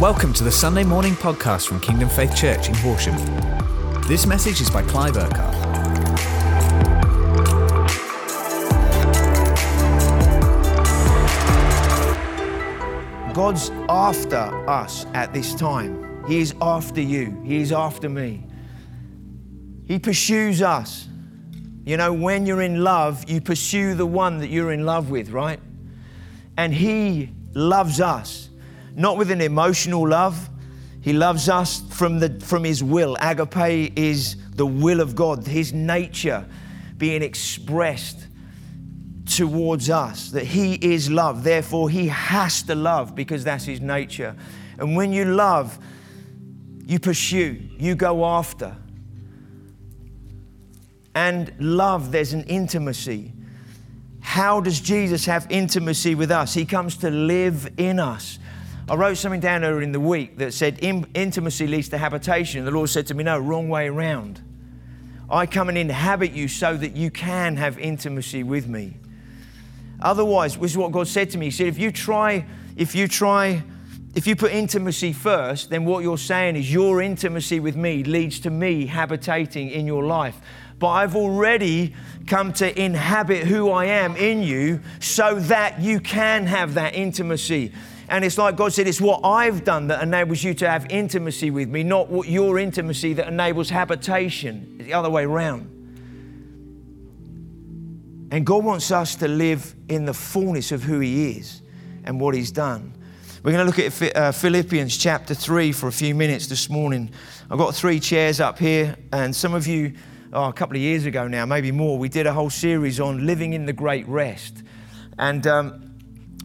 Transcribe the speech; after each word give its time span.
Welcome 0.00 0.32
to 0.34 0.44
the 0.44 0.52
Sunday 0.52 0.84
morning 0.84 1.14
podcast 1.14 1.66
from 1.66 1.80
Kingdom 1.80 2.08
Faith 2.08 2.36
Church 2.36 2.68
in 2.68 2.74
Horsham. 2.76 3.16
This 4.06 4.26
message 4.26 4.60
is 4.60 4.70
by 4.70 4.82
Clive 4.82 5.16
Urquhart. 5.16 5.52
God's 13.34 13.70
after 13.88 14.70
us 14.70 15.04
at 15.14 15.34
this 15.34 15.52
time. 15.56 16.24
He 16.28 16.38
is 16.38 16.54
after 16.62 17.00
you. 17.00 17.36
He 17.44 17.56
is 17.56 17.72
after 17.72 18.08
me. 18.08 18.46
He 19.84 19.98
pursues 19.98 20.62
us. 20.62 21.08
You 21.84 21.96
know, 21.96 22.12
when 22.12 22.46
you're 22.46 22.62
in 22.62 22.84
love, 22.84 23.28
you 23.28 23.40
pursue 23.40 23.94
the 23.94 24.06
one 24.06 24.38
that 24.38 24.48
you're 24.48 24.70
in 24.70 24.86
love 24.86 25.10
with, 25.10 25.30
right? 25.30 25.58
And 26.56 26.72
He 26.72 27.30
loves 27.52 28.00
us, 28.00 28.47
not 28.94 29.16
with 29.16 29.30
an 29.30 29.40
emotional 29.40 30.08
love. 30.08 30.48
He 31.00 31.12
loves 31.12 31.48
us 31.48 31.80
from, 31.90 32.18
the, 32.18 32.40
from 32.40 32.64
His 32.64 32.82
will. 32.82 33.16
Agape 33.20 33.96
is 33.96 34.36
the 34.50 34.66
will 34.66 35.00
of 35.00 35.14
God, 35.14 35.46
His 35.46 35.72
nature 35.72 36.46
being 36.96 37.22
expressed 37.22 38.26
towards 39.26 39.88
us, 39.90 40.30
that 40.30 40.44
He 40.44 40.74
is 40.74 41.10
love. 41.10 41.44
Therefore, 41.44 41.88
He 41.88 42.08
has 42.08 42.62
to 42.64 42.74
love 42.74 43.14
because 43.14 43.44
that's 43.44 43.64
His 43.64 43.80
nature. 43.80 44.36
And 44.78 44.96
when 44.96 45.12
you 45.12 45.24
love, 45.24 45.78
you 46.86 46.98
pursue, 46.98 47.60
you 47.78 47.94
go 47.94 48.24
after. 48.24 48.76
And 51.14 51.52
love, 51.58 52.12
there's 52.12 52.32
an 52.32 52.44
intimacy. 52.44 53.32
How 54.20 54.60
does 54.60 54.80
Jesus 54.80 55.26
have 55.26 55.46
intimacy 55.50 56.14
with 56.14 56.30
us? 56.30 56.54
He 56.54 56.64
comes 56.64 56.96
to 56.98 57.10
live 57.10 57.68
in 57.76 57.98
us. 57.98 58.38
I 58.90 58.94
wrote 58.94 59.18
something 59.18 59.40
down 59.40 59.64
earlier 59.64 59.82
in 59.82 59.92
the 59.92 60.00
week 60.00 60.38
that 60.38 60.54
said 60.54 60.78
intimacy 60.80 61.66
leads 61.66 61.90
to 61.90 61.98
habitation. 61.98 62.64
The 62.64 62.70
Lord 62.70 62.88
said 62.88 63.06
to 63.08 63.14
me, 63.14 63.22
No, 63.22 63.38
wrong 63.38 63.68
way 63.68 63.88
around. 63.88 64.40
I 65.28 65.44
come 65.44 65.68
and 65.68 65.76
inhabit 65.76 66.32
you 66.32 66.48
so 66.48 66.74
that 66.74 66.96
you 66.96 67.10
can 67.10 67.56
have 67.56 67.78
intimacy 67.78 68.42
with 68.42 68.66
me. 68.66 68.96
Otherwise, 70.00 70.56
this 70.56 70.70
is 70.70 70.78
what 70.78 70.92
God 70.92 71.06
said 71.06 71.28
to 71.30 71.38
me. 71.38 71.46
He 71.46 71.50
said, 71.50 71.66
if 71.66 71.78
you 71.78 71.92
try, 71.92 72.46
if 72.76 72.94
you 72.94 73.08
try, 73.08 73.62
if 74.14 74.26
you 74.26 74.36
put 74.36 74.52
intimacy 74.52 75.12
first, 75.12 75.68
then 75.68 75.84
what 75.84 76.02
you're 76.02 76.16
saying 76.16 76.56
is 76.56 76.72
your 76.72 77.02
intimacy 77.02 77.60
with 77.60 77.76
me 77.76 78.04
leads 78.04 78.40
to 78.40 78.50
me 78.50 78.86
habitating 78.86 79.70
in 79.70 79.86
your 79.86 80.04
life. 80.04 80.40
But 80.78 80.88
I've 80.88 81.16
already 81.16 81.94
come 82.26 82.54
to 82.54 82.80
inhabit 82.80 83.46
who 83.46 83.70
I 83.70 83.86
am 83.86 84.16
in 84.16 84.42
you 84.42 84.80
so 85.00 85.38
that 85.40 85.80
you 85.80 86.00
can 86.00 86.46
have 86.46 86.74
that 86.74 86.94
intimacy. 86.94 87.72
And 88.08 88.24
it's 88.24 88.38
like 88.38 88.56
God 88.56 88.72
said, 88.72 88.88
it's 88.88 89.00
what 89.00 89.20
I've 89.22 89.64
done 89.64 89.88
that 89.88 90.02
enables 90.02 90.42
you 90.42 90.54
to 90.54 90.68
have 90.68 90.86
intimacy 90.88 91.50
with 91.50 91.68
me, 91.68 91.82
not 91.82 92.08
what 92.08 92.26
your 92.26 92.58
intimacy 92.58 93.12
that 93.14 93.28
enables 93.28 93.68
habitation. 93.68 94.76
It's 94.78 94.86
the 94.86 94.94
other 94.94 95.10
way 95.10 95.24
around. 95.24 95.74
And 98.30 98.46
God 98.46 98.64
wants 98.64 98.90
us 98.90 99.14
to 99.16 99.28
live 99.28 99.74
in 99.88 100.06
the 100.06 100.14
fullness 100.14 100.72
of 100.72 100.82
who 100.82 101.00
He 101.00 101.32
is 101.32 101.60
and 102.04 102.18
what 102.20 102.34
He's 102.34 102.50
done. 102.50 102.94
We're 103.42 103.52
going 103.52 103.70
to 103.70 103.76
look 103.76 104.02
at 104.02 104.16
uh, 104.16 104.32
Philippians 104.32 104.96
chapter 104.96 105.34
3 105.34 105.72
for 105.72 105.88
a 105.88 105.92
few 105.92 106.14
minutes 106.14 106.46
this 106.48 106.68
morning. 106.68 107.10
I've 107.50 107.58
got 107.58 107.74
three 107.74 108.00
chairs 108.00 108.40
up 108.40 108.58
here, 108.58 108.96
and 109.12 109.34
some 109.34 109.54
of 109.54 109.66
you, 109.66 109.94
oh, 110.32 110.48
a 110.48 110.52
couple 110.52 110.76
of 110.76 110.82
years 110.82 111.06
ago 111.06 111.28
now, 111.28 111.46
maybe 111.46 111.72
more, 111.72 111.98
we 111.98 112.08
did 112.08 112.26
a 112.26 112.32
whole 112.32 112.50
series 112.50 113.00
on 113.00 113.26
living 113.26 113.52
in 113.52 113.64
the 113.64 113.72
great 113.72 114.06
rest. 114.08 114.62
And 115.18 115.46
um, 115.46 115.87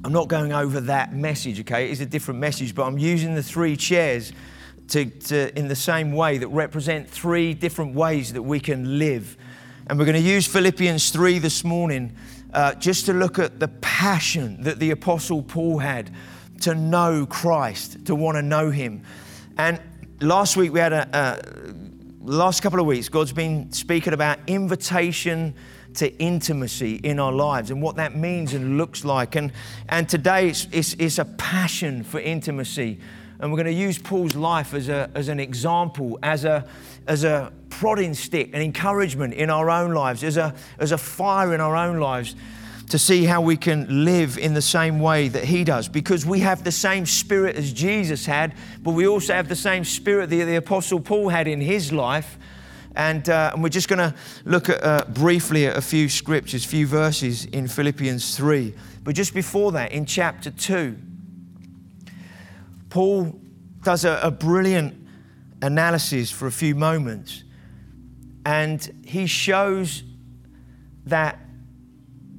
I'm 0.04 0.14
not 0.14 0.28
going 0.28 0.52
over 0.52 0.82
that 0.82 1.14
message, 1.14 1.60
okay? 1.62 1.90
It's 1.90 2.02
a 2.02 2.06
different 2.06 2.40
message, 2.40 2.76
but 2.76 2.84
I'm 2.84 2.98
using 2.98 3.36
the 3.36 3.44
three 3.44 3.78
chairs 3.78 4.34
to, 4.90 5.06
to, 5.06 5.58
in 5.58 5.68
the 5.68 5.76
same 5.76 6.12
way 6.12 6.38
that 6.40 6.50
represent 6.50 7.10
three 7.10 7.54
different 7.54 7.96
ways 7.96 8.34
that 8.34 8.42
we 8.42 8.60
can 8.60 9.00
live 9.00 9.38
and 9.86 10.00
we're 10.00 10.06
going 10.06 10.16
to 10.16 10.30
use 10.30 10.48
Philippians 10.48 11.10
3 11.10 11.40
this 11.40 11.66
morning 11.66 12.16
uh, 12.54 12.74
just 12.76 13.06
to 13.08 13.14
look 13.14 13.38
at 13.38 13.60
the 13.60 13.68
passion 13.68 14.64
that 14.64 14.80
the 14.80 14.92
Apostle 14.92 15.44
Paul 15.44 15.80
had 15.80 16.10
to 16.62 16.74
know 16.74 17.26
Christ, 17.26 18.06
to 18.06 18.16
want 18.16 18.38
to 18.38 18.42
know 18.42 18.70
Him. 18.70 19.04
And 19.58 19.82
last 20.22 20.56
week 20.56 20.72
we 20.72 20.80
had 20.80 20.94
a, 20.94 21.10
a 21.14 22.24
last 22.24 22.62
couple 22.62 22.80
of 22.80 22.86
weeks, 22.86 23.10
God's 23.10 23.34
been 23.34 23.74
speaking 23.74 24.14
about 24.14 24.40
invitation 24.48 25.54
to 25.96 26.16
intimacy 26.18 26.96
in 26.96 27.20
our 27.20 27.32
lives 27.32 27.72
and 27.72 27.82
what 27.82 27.96
that 27.98 28.16
means 28.16 28.54
and 28.54 28.78
looks 28.78 29.06
like. 29.06 29.36
And, 29.36 29.52
and 29.90 30.08
today 30.08 30.50
it's, 30.50 30.68
it's, 30.72 30.94
it's 31.00 31.20
a 31.20 31.26
passion 31.26 32.04
for 32.04 32.20
intimacy. 32.20 33.00
And 33.40 33.52
we're 33.52 33.58
going 33.58 33.76
to 33.76 33.82
use 33.82 33.98
Paul's 33.98 34.36
life 34.36 34.74
as, 34.74 34.90
a, 34.90 35.10
as 35.16 35.28
an 35.28 35.40
example, 35.40 36.18
as 36.24 36.46
a, 36.46 36.66
as 37.08 37.24
a 37.24 37.52
prodding 37.70 38.14
stick, 38.14 38.50
an 38.54 38.62
encouragement 38.62 39.34
in 39.34 39.50
our 39.50 39.70
own 39.70 39.94
lives, 39.94 40.24
as 40.24 40.38
a, 40.38 40.56
as 40.80 40.92
a 40.92 40.98
fire 40.98 41.54
in 41.54 41.60
our 41.60 41.76
own 41.76 42.00
lives 42.00 42.36
to 42.90 43.00
see 43.00 43.24
how 43.24 43.42
we 43.42 43.58
can 43.58 44.06
live 44.06 44.38
in 44.38 44.54
the 44.54 44.62
same 44.62 45.00
way 45.00 45.28
that 45.28 45.44
he 45.44 45.64
does 45.64 45.88
because 45.88 46.26
we 46.26 46.40
have 46.42 46.64
the 46.64 46.72
same 46.72 47.06
spirit 47.06 47.56
as 47.56 47.74
Jesus 47.74 48.26
had, 48.26 48.54
but 48.82 48.92
we 48.92 49.08
also 49.08 49.34
have 49.34 49.50
the 49.50 49.56
same 49.56 49.84
spirit 49.84 50.30
that 50.30 50.46
the 50.46 50.56
Apostle 50.56 51.00
Paul 51.00 51.30
had 51.30 51.48
in 51.48 51.62
his 51.62 51.92
life. 51.92 52.38
And, 52.96 53.28
uh, 53.28 53.52
and 53.54 53.64
we're 53.64 53.70
just 53.70 53.88
going 53.88 54.00
to 54.00 54.16
look 54.46 54.70
at, 54.70 54.84
uh, 54.84 55.06
briefly 55.10 55.66
at 55.68 55.78
a 55.78 55.82
few 55.82 56.10
scriptures, 56.10 56.64
few 56.64 56.86
verses 56.86 57.46
in 57.46 57.68
Philippians 57.68 58.38
3. 58.38 58.74
But 59.04 59.16
just 59.16 59.34
before 59.34 59.72
that, 59.72 59.92
in 59.92 60.06
chapter 60.06 60.52
2, 60.52 60.96
Paul 62.90 63.40
does 63.82 64.06
a, 64.06 64.20
a 64.22 64.32
brilliant 64.32 64.96
analysis 65.62 66.30
for 66.30 66.48
a 66.48 66.52
few 66.52 66.76
moments 66.76 67.44
and 68.46 69.04
he 69.06 69.26
shows 69.26 70.04
that 71.06 71.40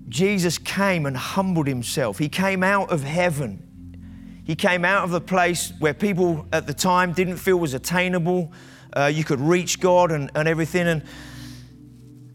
Jesus 0.09 0.59
came 0.59 1.06
and 1.06 1.16
humbled 1.16 1.66
himself. 1.66 2.19
He 2.19 2.28
came 2.28 2.62
out 2.62 2.91
of 2.91 3.03
heaven. 3.03 4.42
He 4.44 4.54
came 4.54 4.84
out 4.84 5.04
of 5.04 5.10
the 5.10 5.21
place 5.21 5.72
where 5.78 5.94
people 5.94 6.47
at 6.53 6.66
the 6.66 6.75
time 6.75 7.12
didn't 7.12 7.38
feel 7.38 7.56
was 7.56 7.75
attainable. 7.75 8.53
Uh, 8.94 9.06
you 9.06 9.25
could 9.25 9.41
reach 9.41 9.81
God 9.81 10.12
and, 10.12 10.31
and 10.34 10.47
everything. 10.47 10.87
And 10.87 11.03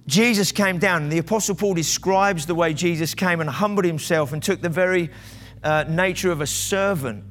Jesus 0.08 0.52
came 0.52 0.78
down. 0.78 1.03
And 1.03 1.12
the 1.12 1.20
Apostle 1.20 1.56
Paul 1.56 1.74
describes 1.74 2.46
the 2.46 2.56
way 2.56 2.74
Jesus 2.74 3.16
came 3.16 3.40
and 3.40 3.50
humbled 3.50 3.86
himself 3.86 4.34
and 4.34 4.44
took 4.44 4.62
the 4.62 4.69
very 4.69 5.09
uh, 5.64 5.86
nature 5.88 6.31
of 6.31 6.42
a 6.42 6.48
servant 6.48 7.24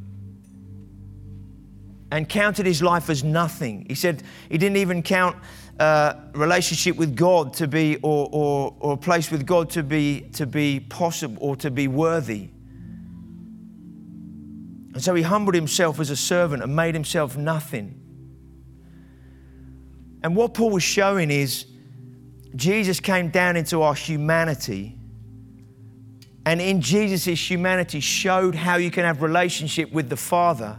and 2.11 2.29
counted 2.29 2.65
his 2.65 2.83
life 2.83 3.11
as 3.11 3.23
nothing. 3.23 3.85
He 3.89 3.95
said 3.95 4.23
he 4.49 4.57
didn't 4.57 4.79
even 4.79 5.03
count 5.03 5.37
uh, 5.79 6.15
relationship 6.33 6.97
with 6.97 7.15
God 7.15 7.53
to 7.55 7.69
be, 7.69 7.97
or, 7.97 8.29
or, 8.33 8.75
or 8.81 8.95
a 8.95 8.97
place 8.97 9.31
with 9.31 9.47
God 9.47 9.71
to 9.71 9.83
be, 9.83 10.23
to 10.33 10.47
be 10.47 10.81
possible 10.81 11.37
or 11.41 11.55
to 11.57 11.71
be 11.71 11.87
worthy. 11.87 12.49
And 14.95 15.03
so 15.03 15.15
he 15.15 15.23
humbled 15.23 15.55
himself 15.55 16.01
as 16.01 16.11
a 16.11 16.17
servant 16.17 16.63
and 16.63 16.75
made 16.75 16.95
himself 16.95 17.37
nothing. 17.37 18.08
And 20.23 20.35
what 20.35 20.55
Paul 20.55 20.71
was 20.71 20.83
showing 20.83 21.31
is 21.31 21.67
Jesus 22.57 23.01
came 23.01 23.31
down 23.31 23.57
into 23.57 23.83
our 23.83 23.95
humanity 23.95 24.99
and 26.45 26.61
in 26.61 26.81
Jesus' 26.81 27.51
humanity 27.51 28.01
showed 28.01 28.55
how 28.55 28.77
you 28.77 28.91
can 28.91 29.05
have 29.05 29.23
relationship 29.23 29.93
with 29.93 30.09
the 30.09 30.17
Father 30.17 30.79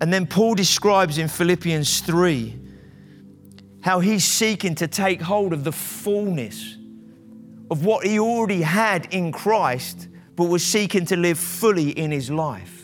and 0.00 0.10
then 0.10 0.26
Paul 0.26 0.54
describes 0.54 1.18
in 1.18 1.28
Philippians 1.28 2.00
3 2.00 2.58
how 3.82 4.00
he's 4.00 4.24
seeking 4.24 4.74
to 4.76 4.88
take 4.88 5.20
hold 5.20 5.52
of 5.52 5.62
the 5.64 5.72
fullness 5.72 6.76
of 7.70 7.84
what 7.84 8.06
he 8.06 8.18
already 8.18 8.62
had 8.62 9.12
in 9.12 9.30
Christ, 9.30 10.08
but 10.36 10.44
was 10.44 10.64
seeking 10.64 11.04
to 11.06 11.16
live 11.16 11.38
fully 11.38 11.90
in 11.90 12.10
his 12.10 12.30
life. 12.30 12.79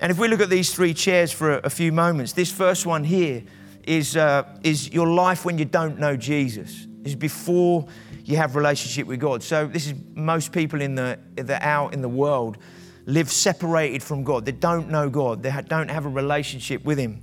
And 0.00 0.10
if 0.10 0.18
we 0.18 0.28
look 0.28 0.40
at 0.40 0.48
these 0.48 0.74
three 0.74 0.94
chairs 0.94 1.30
for 1.30 1.58
a, 1.58 1.68
few 1.68 1.92
moments, 1.92 2.32
this 2.32 2.50
first 2.50 2.86
one 2.86 3.04
here 3.04 3.42
is, 3.84 4.16
uh, 4.16 4.44
is 4.62 4.90
your 4.92 5.06
life 5.06 5.44
when 5.44 5.58
you 5.58 5.66
don't 5.66 5.98
know 5.98 6.16
Jesus. 6.16 6.86
Is 7.04 7.14
before 7.14 7.86
you 8.24 8.36
have 8.36 8.56
relationship 8.56 9.06
with 9.06 9.20
God. 9.20 9.42
So 9.42 9.66
this 9.66 9.86
is 9.86 9.94
most 10.14 10.52
people 10.52 10.80
in 10.80 10.94
the, 10.94 11.18
the 11.34 11.66
out 11.66 11.94
in 11.94 12.00
the 12.02 12.08
world 12.08 12.58
live 13.06 13.30
separated 13.30 14.02
from 14.02 14.22
God. 14.22 14.44
They 14.44 14.52
don't 14.52 14.90
know 14.90 15.10
God. 15.10 15.42
They 15.42 15.50
don't 15.66 15.88
have 15.88 16.06
a 16.06 16.10
relationship 16.10 16.84
with 16.84 16.98
Him. 16.98 17.22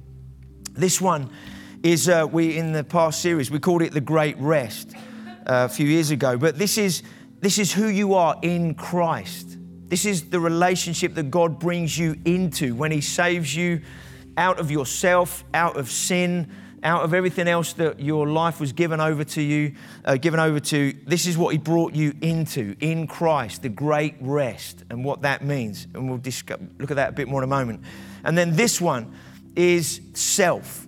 This 0.74 1.00
one 1.00 1.30
is, 1.84 2.10
uh, 2.10 2.28
we 2.30 2.58
in 2.58 2.74
the 2.74 2.84
past 2.84 3.22
series, 3.22 3.50
we 3.50 3.60
called 3.60 3.82
it 3.82 3.94
the 3.94 4.02
Great 4.02 4.38
Rest 4.38 4.94
uh, 4.96 5.66
a 5.66 5.70
few 5.70 5.88
years 5.88 6.12
ago. 6.12 6.38
But 6.38 6.58
this 6.58 6.78
is, 6.78 7.04
this 7.40 7.58
is 7.58 7.72
who 7.72 7.88
you 7.88 8.16
are 8.16 8.36
in 8.42 8.74
Christ. 8.76 9.47
This 9.88 10.06
is 10.06 10.30
the 10.30 10.40
relationship 10.40 11.16
that 11.16 11.32
God 11.32 11.60
brings 11.60 11.98
you 11.98 12.16
into 12.26 12.76
when 12.76 12.92
He 12.92 13.02
saves 13.02 13.56
you 13.56 13.82
out 14.36 14.60
of 14.60 14.70
yourself, 14.70 15.44
out 15.54 15.78
of 15.78 15.90
sin, 15.90 16.52
out 16.84 17.04
of 17.04 17.14
everything 17.14 17.48
else 17.48 17.74
that 17.74 18.00
your 18.00 18.28
life 18.28 18.60
was 18.60 18.72
given 18.72 19.00
over 19.00 19.24
to 19.24 19.42
you, 19.42 19.74
uh, 20.06 20.16
given 20.18 20.40
over 20.40 20.60
to, 20.60 20.94
this 21.06 21.26
is 21.26 21.38
what 21.38 21.52
He 21.52 21.58
brought 21.58 21.94
you 21.94 22.14
into 22.22 22.76
in 22.80 23.08
Christ, 23.08 23.64
the 23.64 23.70
great 23.70 24.16
rest, 24.22 24.84
and 24.90 25.04
what 25.04 25.22
that 25.24 25.44
means. 25.44 25.88
And 25.94 26.10
we'll 26.10 26.20
discuss, 26.20 26.60
look 26.80 26.92
at 26.92 26.96
that 26.96 27.10
a 27.10 27.14
bit 27.14 27.28
more 27.28 27.42
in 27.42 27.46
a 27.46 27.48
moment. 27.48 27.82
And 28.24 28.38
then 28.38 28.56
this 28.56 28.80
one 28.80 29.14
is 29.56 30.02
self. 30.14 30.86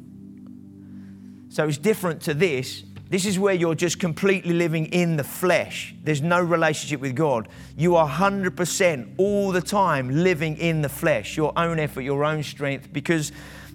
So 1.50 1.68
it's 1.68 1.78
different 1.78 2.22
to 2.24 2.34
this. 2.34 2.84
This 3.10 3.26
is 3.26 3.40
where 3.40 3.56
you're 3.56 3.74
just 3.74 4.00
completely 4.00 4.54
living 4.54 4.86
in 4.88 5.18
the 5.18 5.24
flesh. 5.24 5.96
There's 6.04 6.22
no 6.22 6.40
relationship 6.40 7.02
with 7.02 7.16
God. 7.16 7.50
You 7.76 7.96
are 7.96 8.08
100% 8.08 9.16
all 9.18 9.52
the 9.52 9.62
time 9.62 10.24
living 10.24 10.58
in 10.58 10.84
the 10.84 10.90
flesh, 10.90 11.36
your 11.36 11.52
own 11.58 11.80
effort, 11.80 12.02
your 12.02 12.24
own 12.24 12.44
strength, 12.44 12.94
because 12.94 13.32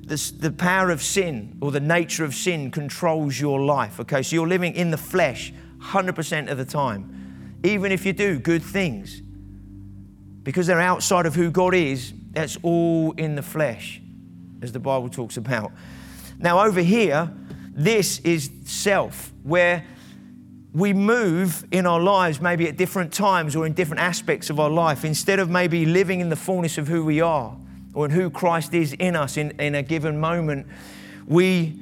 the 0.07 0.55
power 0.57 0.91
of 0.91 1.03
sin 1.03 1.59
or 1.61 1.73
the 1.73 1.81
nature 1.81 2.25
of 2.25 2.35
sin 2.35 2.71
controls 2.71 3.41
your 3.41 3.61
life. 3.61 3.99
Okay, 3.99 4.23
so 4.23 4.37
you're 4.37 4.47
living 4.47 4.75
in 4.75 4.93
the 4.93 4.97
flesh 4.97 5.53
100% 5.81 6.49
of 6.49 6.57
the 6.57 6.65
time, 6.65 7.59
even 7.65 7.91
if 7.91 8.07
you 8.07 8.13
do 8.13 8.39
good 8.39 8.63
things. 8.63 9.21
Because 10.45 10.69
they're 10.69 10.81
outside 10.81 11.27
of 11.27 11.35
who 11.35 11.51
God 11.51 11.75
is, 11.75 12.13
that's 12.31 12.57
all 12.63 13.13
in 13.13 13.35
the 13.35 13.43
flesh, 13.43 14.01
as 14.63 14.71
the 14.73 14.79
Bible 14.79 15.09
talks 15.09 15.39
about. 15.39 15.73
Now, 16.39 16.61
over 16.61 16.81
here, 16.81 17.33
this 17.75 18.21
is 18.21 18.51
self, 18.65 19.33
where 19.43 19.85
we 20.73 20.93
move 20.93 21.65
in 21.71 21.87
our 21.87 22.01
lives 22.01 22.41
maybe 22.41 22.69
at 22.69 22.77
different 22.77 23.13
times 23.13 23.55
or 23.55 23.67
in 23.67 23.73
different 23.73 24.01
aspects 24.01 24.51
of 24.51 24.59
our 24.59 24.71
life. 24.71 25.05
Instead 25.05 25.39
of 25.39 25.51
maybe 25.51 25.85
living 25.85 26.21
in 26.21 26.29
the 26.29 26.37
fullness 26.37 26.79
of 26.79 26.89
who 26.89 27.05
we 27.05 27.21
are, 27.21 27.57
or 27.95 28.07
in 28.07 28.11
who 28.11 28.29
Christ 28.29 28.75
is 28.75 28.93
in 28.95 29.15
us 29.15 29.37
in, 29.37 29.53
in 29.61 29.75
a 29.75 29.83
given 29.83 30.19
moment, 30.19 30.67
we, 31.27 31.79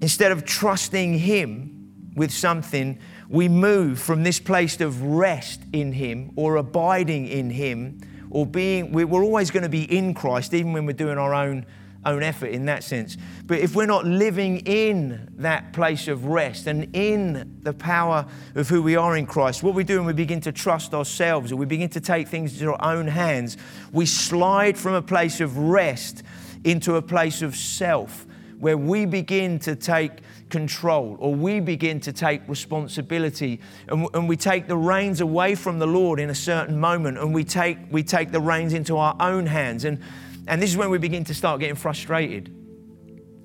instead 0.00 0.32
of 0.32 0.44
trusting 0.44 1.18
Him 1.18 2.12
with 2.14 2.30
something, 2.30 2.98
we 3.28 3.48
move 3.48 3.98
from 3.98 4.22
this 4.22 4.38
place 4.38 4.80
of 4.80 5.02
rest 5.02 5.60
in 5.72 5.92
Him 5.92 6.32
or 6.36 6.56
abiding 6.56 7.28
in 7.28 7.50
Him 7.50 8.00
or 8.30 8.46
being, 8.46 8.92
we're 8.92 9.22
always 9.22 9.50
going 9.50 9.62
to 9.62 9.68
be 9.68 9.84
in 9.84 10.14
Christ 10.14 10.52
even 10.52 10.72
when 10.72 10.84
we're 10.84 10.92
doing 10.92 11.18
our 11.18 11.34
own 11.34 11.64
own 12.04 12.22
effort 12.22 12.46
in 12.46 12.66
that 12.66 12.84
sense. 12.84 13.16
But 13.46 13.58
if 13.58 13.74
we're 13.74 13.86
not 13.86 14.04
living 14.04 14.58
in 14.60 15.28
that 15.38 15.72
place 15.72 16.08
of 16.08 16.26
rest 16.26 16.66
and 16.66 16.94
in 16.94 17.58
the 17.62 17.72
power 17.72 18.26
of 18.54 18.68
who 18.68 18.82
we 18.82 18.96
are 18.96 19.16
in 19.16 19.26
Christ, 19.26 19.62
what 19.62 19.74
we 19.74 19.84
do 19.84 19.98
when 19.98 20.06
we 20.06 20.12
begin 20.12 20.40
to 20.42 20.52
trust 20.52 20.94
ourselves 20.94 21.52
or 21.52 21.56
we 21.56 21.66
begin 21.66 21.88
to 21.90 22.00
take 22.00 22.28
things 22.28 22.60
into 22.60 22.72
our 22.72 22.96
own 22.96 23.08
hands, 23.08 23.56
we 23.92 24.06
slide 24.06 24.78
from 24.78 24.94
a 24.94 25.02
place 25.02 25.40
of 25.40 25.56
rest 25.58 26.22
into 26.64 26.96
a 26.96 27.02
place 27.02 27.42
of 27.42 27.56
self 27.56 28.26
where 28.58 28.76
we 28.76 29.06
begin 29.06 29.58
to 29.60 29.76
take 29.76 30.12
control 30.50 31.16
or 31.20 31.34
we 31.34 31.60
begin 31.60 32.00
to 32.00 32.12
take 32.12 32.46
responsibility 32.48 33.60
and, 33.88 34.08
and, 34.14 34.28
we 34.28 34.36
take 34.36 34.66
the 34.66 34.76
reins 34.76 35.20
away 35.20 35.54
from 35.54 35.78
the 35.78 35.86
Lord 35.86 36.18
in 36.18 36.30
a 36.30 36.34
certain 36.34 36.78
moment 36.78 37.18
and 37.18 37.32
we 37.34 37.44
take, 37.44 37.78
we 37.90 38.02
take 38.02 38.32
the 38.32 38.40
reins 38.40 38.72
into 38.72 38.96
our 38.96 39.14
own 39.20 39.46
hands. 39.46 39.84
And 39.84 40.00
and 40.48 40.62
this 40.62 40.70
is 40.70 40.76
when 40.76 40.90
we 40.90 40.98
begin 40.98 41.24
to 41.24 41.34
start 41.34 41.60
getting 41.60 41.76
frustrated. 41.76 42.54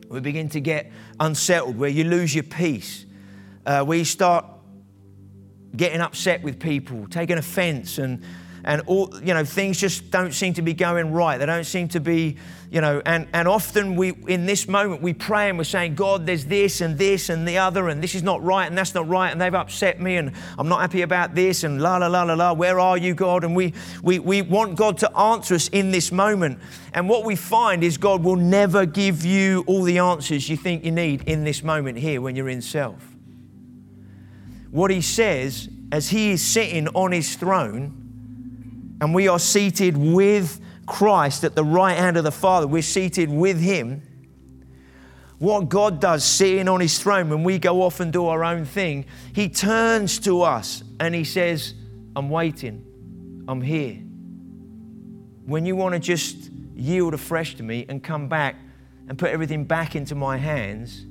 We 0.09 0.19
begin 0.21 0.49
to 0.49 0.61
get 0.61 0.91
unsettled, 1.19 1.77
where 1.77 1.89
you 1.89 2.05
lose 2.05 2.33
your 2.33 2.43
peace, 2.45 3.05
uh, 3.65 3.83
where 3.83 3.97
you 3.97 4.05
start 4.05 4.45
getting 5.75 6.01
upset 6.01 6.43
with 6.43 6.59
people, 6.59 7.07
taking 7.07 7.37
offense, 7.37 7.97
and 7.97 8.23
and 8.63 8.81
all 8.85 9.13
you 9.21 9.33
know 9.33 9.43
things 9.43 9.79
just 9.79 10.09
don't 10.11 10.33
seem 10.33 10.53
to 10.53 10.61
be 10.61 10.73
going 10.73 11.11
right. 11.11 11.37
They 11.37 11.45
don't 11.45 11.65
seem 11.65 11.87
to 11.89 11.99
be 11.99 12.37
you 12.71 12.81
know 12.81 13.01
and 13.05 13.27
and 13.33 13.47
often 13.47 13.95
we 13.95 14.13
in 14.27 14.45
this 14.45 14.67
moment 14.67 15.01
we 15.01 15.13
pray 15.13 15.49
and 15.49 15.59
we're 15.59 15.63
saying 15.63 15.93
god 15.93 16.25
there's 16.25 16.45
this 16.45 16.81
and 16.81 16.97
this 16.97 17.29
and 17.29 17.47
the 17.47 17.55
other 17.55 17.87
and 17.87 18.01
this 18.01 18.15
is 18.15 18.23
not 18.23 18.43
right 18.43 18.65
and 18.65 18.75
that's 18.75 18.95
not 18.95 19.07
right 19.07 19.31
and 19.31 19.39
they've 19.39 19.53
upset 19.53 20.01
me 20.01 20.17
and 20.17 20.31
i'm 20.57 20.67
not 20.67 20.81
happy 20.81 21.03
about 21.03 21.35
this 21.35 21.63
and 21.63 21.79
la 21.83 21.97
la 21.97 22.07
la 22.07 22.23
la 22.23 22.33
la 22.33 22.51
where 22.51 22.79
are 22.79 22.97
you 22.97 23.13
god? 23.13 23.43
And 23.43 23.55
we 23.55 23.73
we, 24.01 24.19
we 24.19 24.41
want 24.41 24.75
god 24.75 24.97
to 24.99 25.17
answer 25.17 25.55
us 25.55 25.67
in 25.69 25.91
this 25.91 26.11
moment. 26.11 26.59
And 26.93 27.09
what 27.09 27.23
we 27.23 27.35
find 27.35 27.83
is 27.83 27.97
god 27.97 28.23
will 28.23 28.35
never 28.35 28.85
give 28.85 29.25
you 29.25 29.63
all 29.67 29.83
the 29.83 29.99
answers 29.99 30.49
you 30.49 30.57
think 30.57 30.83
you 30.83 30.91
need 30.91 31.23
in 31.23 31.43
this 31.43 31.63
moment 31.63 31.97
here 31.97 32.21
when 32.21 32.35
you're 32.35 32.49
in 32.49 32.61
self. 32.61 33.01
What 34.71 34.91
he 34.91 35.01
says 35.01 35.69
as 35.91 36.09
he 36.09 36.31
is 36.31 36.41
sitting 36.41 36.87
on 36.89 37.11
his 37.11 37.35
throne 37.35 38.02
and 39.03 39.13
we 39.13 39.27
are 39.27 39.37
seated 39.37 39.97
with 39.97 40.61
Christ 40.85 41.43
at 41.43 41.55
the 41.55 41.63
right 41.63 41.97
hand 41.97 42.15
of 42.15 42.23
the 42.23 42.31
Father. 42.31 42.67
We're 42.67 42.81
seated 42.81 43.29
with 43.29 43.59
Him. 43.59 44.01
What 45.39 45.67
God 45.67 45.99
does 45.99 46.23
sitting 46.23 46.69
on 46.69 46.79
His 46.79 46.97
throne 46.97 47.29
when 47.29 47.43
we 47.43 47.59
go 47.59 47.81
off 47.81 47.99
and 47.99 48.13
do 48.13 48.27
our 48.27 48.45
own 48.45 48.63
thing, 48.63 49.03
He 49.33 49.49
turns 49.49 50.19
to 50.19 50.43
us 50.43 50.85
and 51.01 51.13
He 51.13 51.25
says, 51.25 51.73
I'm 52.15 52.29
waiting. 52.29 53.43
I'm 53.45 53.59
here. 53.59 53.95
When 55.45 55.65
you 55.65 55.75
want 55.75 55.95
to 55.95 55.99
just 55.99 56.49
yield 56.73 57.13
afresh 57.13 57.55
to 57.55 57.63
me 57.63 57.85
and 57.89 58.01
come 58.01 58.29
back 58.29 58.55
and 59.09 59.17
put 59.17 59.31
everything 59.31 59.65
back 59.65 59.97
into 59.97 60.15
my 60.15 60.37
hands, 60.37 61.05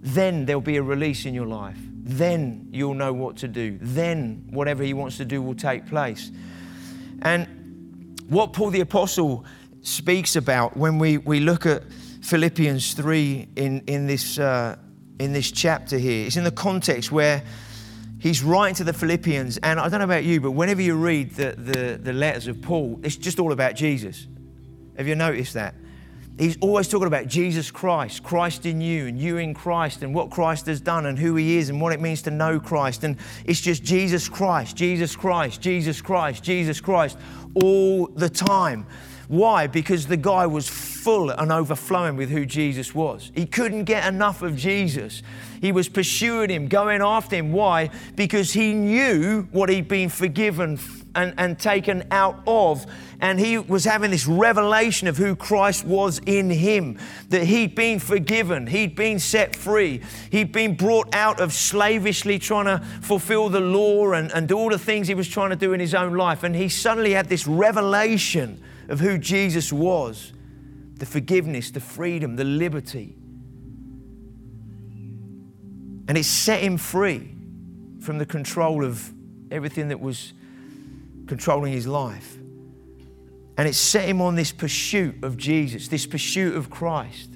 then 0.00 0.46
there'll 0.46 0.62
be 0.62 0.78
a 0.78 0.82
release 0.82 1.26
in 1.26 1.34
your 1.34 1.46
life. 1.46 1.76
Then 2.04 2.68
you'll 2.72 2.94
know 2.94 3.12
what 3.12 3.36
to 3.36 3.48
do. 3.48 3.76
Then 3.82 4.46
whatever 4.48 4.82
He 4.82 4.94
wants 4.94 5.18
to 5.18 5.26
do 5.26 5.42
will 5.42 5.54
take 5.54 5.84
place. 5.84 6.32
And 7.22 8.20
what 8.28 8.52
Paul 8.52 8.70
the 8.70 8.80
Apostle 8.80 9.44
speaks 9.82 10.36
about 10.36 10.76
when 10.76 10.98
we, 10.98 11.18
we 11.18 11.40
look 11.40 11.66
at 11.66 11.82
Philippians 12.22 12.94
3 12.94 13.48
in, 13.56 13.80
in, 13.86 14.06
this, 14.06 14.38
uh, 14.38 14.76
in 15.18 15.32
this 15.32 15.50
chapter 15.50 15.96
here, 15.98 16.26
it's 16.26 16.36
in 16.36 16.44
the 16.44 16.50
context 16.50 17.12
where 17.12 17.42
he's 18.18 18.42
writing 18.42 18.74
to 18.74 18.84
the 18.84 18.92
Philippians. 18.92 19.58
And 19.58 19.78
I 19.78 19.88
don't 19.88 20.00
know 20.00 20.04
about 20.04 20.24
you, 20.24 20.40
but 20.40 20.52
whenever 20.52 20.82
you 20.82 20.96
read 20.96 21.32
the, 21.32 21.52
the, 21.52 21.98
the 22.02 22.12
letters 22.12 22.48
of 22.48 22.60
Paul, 22.60 23.00
it's 23.02 23.16
just 23.16 23.38
all 23.38 23.52
about 23.52 23.76
Jesus. 23.76 24.26
Have 24.96 25.06
you 25.06 25.14
noticed 25.14 25.54
that? 25.54 25.74
He's 26.38 26.58
always 26.60 26.86
talking 26.88 27.06
about 27.06 27.28
Jesus 27.28 27.70
Christ, 27.70 28.22
Christ 28.22 28.66
in 28.66 28.80
you, 28.80 29.06
and 29.06 29.18
you 29.18 29.38
in 29.38 29.54
Christ, 29.54 30.02
and 30.02 30.14
what 30.14 30.30
Christ 30.30 30.66
has 30.66 30.82
done, 30.82 31.06
and 31.06 31.18
who 31.18 31.34
He 31.36 31.56
is, 31.56 31.70
and 31.70 31.80
what 31.80 31.94
it 31.94 32.00
means 32.00 32.20
to 32.22 32.30
know 32.30 32.60
Christ. 32.60 33.04
And 33.04 33.16
it's 33.46 33.60
just 33.60 33.82
Jesus 33.82 34.28
Christ, 34.28 34.76
Jesus 34.76 35.16
Christ, 35.16 35.62
Jesus 35.62 36.02
Christ, 36.02 36.42
Jesus 36.44 36.80
Christ, 36.80 37.16
all 37.54 38.06
the 38.08 38.28
time. 38.28 38.86
Why? 39.28 39.66
Because 39.66 40.06
the 40.06 40.16
guy 40.16 40.46
was 40.46 40.68
full 40.68 41.30
and 41.30 41.50
overflowing 41.50 42.16
with 42.16 42.30
who 42.30 42.46
Jesus 42.46 42.94
was. 42.94 43.32
He 43.34 43.46
couldn't 43.46 43.84
get 43.84 44.06
enough 44.06 44.42
of 44.42 44.56
Jesus. 44.56 45.22
He 45.60 45.72
was 45.72 45.88
pursuing 45.88 46.50
him, 46.50 46.68
going 46.68 47.02
after 47.02 47.36
him. 47.36 47.52
Why? 47.52 47.90
Because 48.14 48.52
he 48.52 48.72
knew 48.72 49.42
what 49.50 49.68
he'd 49.68 49.88
been 49.88 50.10
forgiven 50.10 50.76
and, 51.16 51.34
and 51.38 51.58
taken 51.58 52.04
out 52.10 52.40
of. 52.46 52.86
And 53.20 53.40
he 53.40 53.58
was 53.58 53.84
having 53.84 54.10
this 54.10 54.26
revelation 54.26 55.08
of 55.08 55.16
who 55.16 55.34
Christ 55.34 55.84
was 55.84 56.20
in 56.26 56.50
him, 56.50 56.98
that 57.30 57.44
he'd 57.44 57.74
been 57.74 57.98
forgiven, 57.98 58.66
he'd 58.66 58.94
been 58.94 59.18
set 59.18 59.56
free, 59.56 60.02
he'd 60.30 60.52
been 60.52 60.76
brought 60.76 61.14
out 61.14 61.40
of 61.40 61.52
slavishly 61.52 62.38
trying 62.38 62.66
to 62.66 62.84
fulfill 63.00 63.48
the 63.48 63.60
law 63.60 64.12
and, 64.12 64.30
and 64.32 64.46
do 64.46 64.56
all 64.56 64.70
the 64.70 64.78
things 64.78 65.08
he 65.08 65.14
was 65.14 65.28
trying 65.28 65.50
to 65.50 65.56
do 65.56 65.72
in 65.72 65.80
his 65.80 65.94
own 65.94 66.14
life. 66.14 66.42
And 66.42 66.54
he 66.54 66.68
suddenly 66.68 67.12
had 67.12 67.28
this 67.28 67.46
revelation 67.46 68.62
of 68.88 69.00
who 69.00 69.18
Jesus 69.18 69.72
was 69.72 70.32
the 70.98 71.06
forgiveness, 71.06 71.70
the 71.70 71.80
freedom, 71.80 72.36
the 72.36 72.44
liberty. 72.44 73.14
And 76.08 76.16
it 76.16 76.24
set 76.24 76.60
him 76.60 76.78
free 76.78 77.34
from 78.00 78.18
the 78.18 78.24
control 78.24 78.84
of 78.84 79.12
everything 79.50 79.88
that 79.88 80.00
was 80.00 80.32
controlling 81.26 81.72
his 81.72 81.86
life. 81.86 82.36
And 83.58 83.66
it 83.66 83.74
set 83.74 84.08
him 84.08 84.20
on 84.20 84.34
this 84.34 84.52
pursuit 84.52 85.24
of 85.24 85.36
Jesus, 85.36 85.88
this 85.88 86.06
pursuit 86.06 86.56
of 86.56 86.70
Christ. 86.70 87.30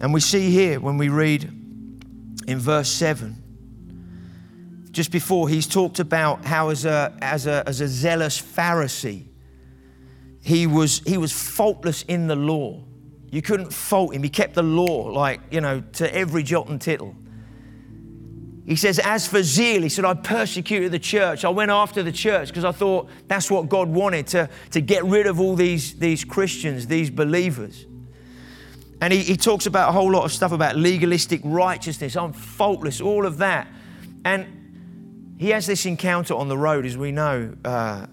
And 0.00 0.14
we 0.14 0.20
see 0.20 0.50
here 0.50 0.80
when 0.80 0.96
we 0.96 1.08
read 1.08 1.44
in 2.46 2.58
verse 2.58 2.88
7, 2.90 3.36
just 4.92 5.12
before 5.12 5.48
he's 5.48 5.66
talked 5.66 6.00
about 6.00 6.44
how, 6.44 6.70
as 6.70 6.84
a, 6.84 7.16
as 7.20 7.46
a, 7.46 7.62
as 7.66 7.80
a 7.80 7.88
zealous 7.88 8.40
Pharisee, 8.40 9.26
he 10.42 10.66
was, 10.66 11.00
he 11.06 11.18
was 11.18 11.32
faultless 11.32 12.02
in 12.02 12.26
the 12.26 12.36
law. 12.36 12.82
You 13.30 13.42
couldn't 13.42 13.72
fault 13.72 14.14
him. 14.14 14.22
He 14.22 14.30
kept 14.30 14.54
the 14.54 14.62
law, 14.62 15.10
like, 15.12 15.40
you 15.50 15.60
know, 15.60 15.80
to 15.94 16.14
every 16.14 16.42
jot 16.42 16.68
and 16.68 16.80
tittle. 16.80 17.14
He 18.70 18.76
says, 18.76 19.00
As 19.00 19.26
for 19.26 19.42
zeal, 19.42 19.82
he 19.82 19.88
said, 19.88 20.04
I 20.04 20.14
persecuted 20.14 20.92
the 20.92 21.00
church. 21.00 21.44
I 21.44 21.48
went 21.48 21.72
after 21.72 22.04
the 22.04 22.12
church 22.12 22.50
because 22.50 22.64
I 22.64 22.70
thought 22.70 23.08
that's 23.26 23.50
what 23.50 23.68
God 23.68 23.88
wanted 23.88 24.28
to, 24.28 24.48
to 24.70 24.80
get 24.80 25.04
rid 25.04 25.26
of 25.26 25.40
all 25.40 25.56
these, 25.56 25.98
these 25.98 26.22
Christians, 26.22 26.86
these 26.86 27.10
believers. 27.10 27.84
And 29.00 29.12
he, 29.12 29.24
he 29.24 29.36
talks 29.36 29.66
about 29.66 29.88
a 29.88 29.92
whole 29.92 30.12
lot 30.12 30.24
of 30.24 30.30
stuff 30.30 30.52
about 30.52 30.76
legalistic 30.76 31.40
righteousness. 31.42 32.14
I'm 32.14 32.32
faultless, 32.32 33.00
all 33.00 33.26
of 33.26 33.38
that. 33.38 33.66
And 34.24 35.34
he 35.36 35.50
has 35.50 35.66
this 35.66 35.84
encounter 35.84 36.34
on 36.34 36.46
the 36.46 36.56
road, 36.56 36.86
as 36.86 36.96
we 36.96 37.10
know. 37.10 37.52
Uh, 37.64 38.06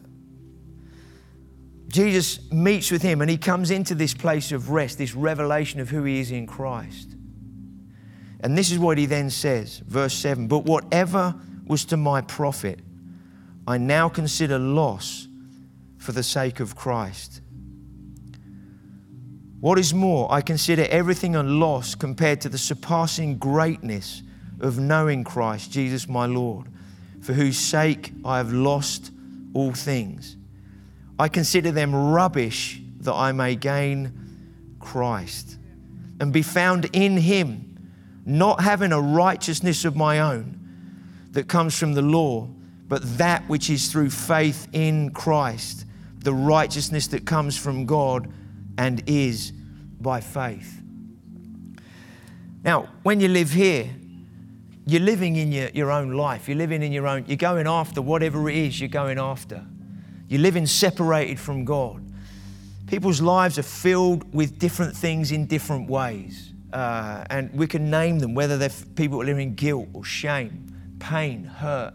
Jesus 1.88 2.52
meets 2.52 2.90
with 2.90 3.04
him 3.04 3.22
and 3.22 3.30
he 3.30 3.38
comes 3.38 3.70
into 3.70 3.94
this 3.94 4.16
place 4.16 4.52
of 4.52 4.72
rest, 4.72 4.98
this 4.98 5.14
revelation 5.14 5.80
of 5.82 5.90
who 5.90 6.04
he 6.04 6.20
is 6.20 6.32
in 6.32 6.48
Christ. 6.48 7.17
And 8.42 8.58
this 8.58 8.72
is 8.72 8.80
what 8.80 8.98
he 8.98 9.06
then 9.06 9.30
says, 9.30 9.80
verse 9.80 10.14
7 10.14 10.48
But 10.48 10.66
whatever 10.66 11.36
was 11.66 11.86
to 11.86 11.98
my 11.98 12.22
profit, 12.22 12.80
I 13.68 13.78
now 13.78 14.10
consider 14.10 14.60
loss 14.60 15.28
for 15.98 16.12
the 16.12 16.24
sake 16.24 16.60
of 16.60 16.76
Christ. 16.76 17.42
What 19.60 19.80
is 19.80 19.94
more, 19.94 20.32
I 20.32 20.42
consider 20.42 20.86
everything 20.90 21.36
a 21.36 21.42
loss 21.42 21.96
compared 21.96 22.42
to 22.42 22.50
the 22.50 22.60
surpassing 22.60 23.38
greatness 23.38 24.22
of 24.60 24.80
knowing 24.80 25.24
Christ, 25.24 25.72
Jesus 25.72 26.08
my 26.08 26.26
Lord, 26.26 26.68
for 27.22 27.34
whose 27.34 27.58
sake 27.58 28.14
I 28.24 28.38
have 28.38 28.54
lost 28.54 29.12
all 29.54 29.74
things. 29.74 30.38
I 31.20 31.28
consider 31.28 31.72
them 31.72 31.96
rubbish 31.96 32.80
that 33.00 33.14
I 33.14 33.32
may 33.32 33.56
gain 33.56 34.14
Christ 34.80 35.58
and 36.20 36.32
be 36.32 36.44
found 36.44 36.86
in 36.94 37.18
Him, 37.18 37.67
not 38.28 38.62
having 38.62 38.92
a 38.92 39.02
righteousness 39.02 39.86
of 39.86 39.96
my 39.96 40.20
own 40.20 40.60
that 41.32 41.48
comes 41.48 41.78
from 41.80 41.94
the 41.94 42.02
law, 42.02 42.48
but 42.88 43.18
that 43.18 43.48
which 43.48 43.70
is 43.70 43.90
through 43.90 44.10
faith 44.10 44.68
in 44.74 45.12
Christ, 45.12 45.86
the 46.20 46.34
righteousness 46.34 47.08
that 47.08 47.26
comes 47.26 47.58
from 47.58 47.86
God 47.86 48.32
and 48.78 49.02
is 49.08 49.52
by 50.02 50.20
faith. 50.20 50.82
Now, 52.64 52.90
when 53.04 53.22
you 53.22 53.30
live 53.30 53.52
here, 53.52 53.90
you're 54.86 55.02
living 55.02 55.38
in 55.38 55.52
your, 55.54 55.70
your 55.70 55.92
own 55.92 56.12
life. 56.12 56.50
You're 56.50 56.58
living 56.58 56.84
in 56.84 56.92
your 56.92 57.08
own, 57.08 57.24
you're 57.28 57.38
going 57.38 57.66
after 57.66 58.02
whatever 58.02 58.50
it 58.50 58.56
is 58.56 58.80
you're 58.80 58.90
going 58.90 59.20
after. 59.20 59.66
You're 60.28 60.42
living 60.42 60.66
separated 60.66 61.40
from 61.40 61.64
God. 61.64 62.04
People's 62.88 63.22
lives 63.22 63.58
are 63.58 63.64
filled 63.64 64.34
with 64.34 64.60
different 64.60 64.96
things 64.96 65.32
in 65.32 65.46
different 65.46 65.90
ways. 65.90 66.54
Uh, 66.74 67.24
and 67.30 67.52
we 67.54 67.66
can 67.66 67.90
name 67.90 68.20
them, 68.20 68.34
whether 68.34 68.58
they're 68.58 68.72
people 68.96 69.20
living 69.20 69.50
in 69.50 69.56
guilt 69.56 69.88
or 69.94 70.04
shame, 70.04 70.66
pain, 71.00 71.46
hurt, 71.46 71.94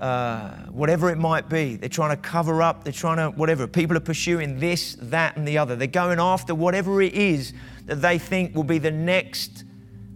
uh, 0.00 0.50
whatever 0.70 1.10
it 1.10 1.18
might 1.18 1.48
be. 1.48 1.76
They're 1.76 1.88
trying 1.88 2.16
to 2.16 2.20
cover 2.20 2.62
up, 2.62 2.84
they're 2.84 2.92
trying 2.92 3.18
to, 3.18 3.36
whatever. 3.36 3.66
People 3.66 3.96
are 3.96 4.00
pursuing 4.00 4.58
this, 4.58 4.96
that, 5.00 5.36
and 5.36 5.46
the 5.46 5.58
other. 5.58 5.76
They're 5.76 5.86
going 5.86 6.18
after 6.18 6.54
whatever 6.54 7.02
it 7.02 7.14
is 7.14 7.52
that 7.86 8.02
they 8.02 8.18
think 8.18 8.54
will 8.54 8.64
be 8.64 8.78
the 8.78 8.90
next 8.90 9.64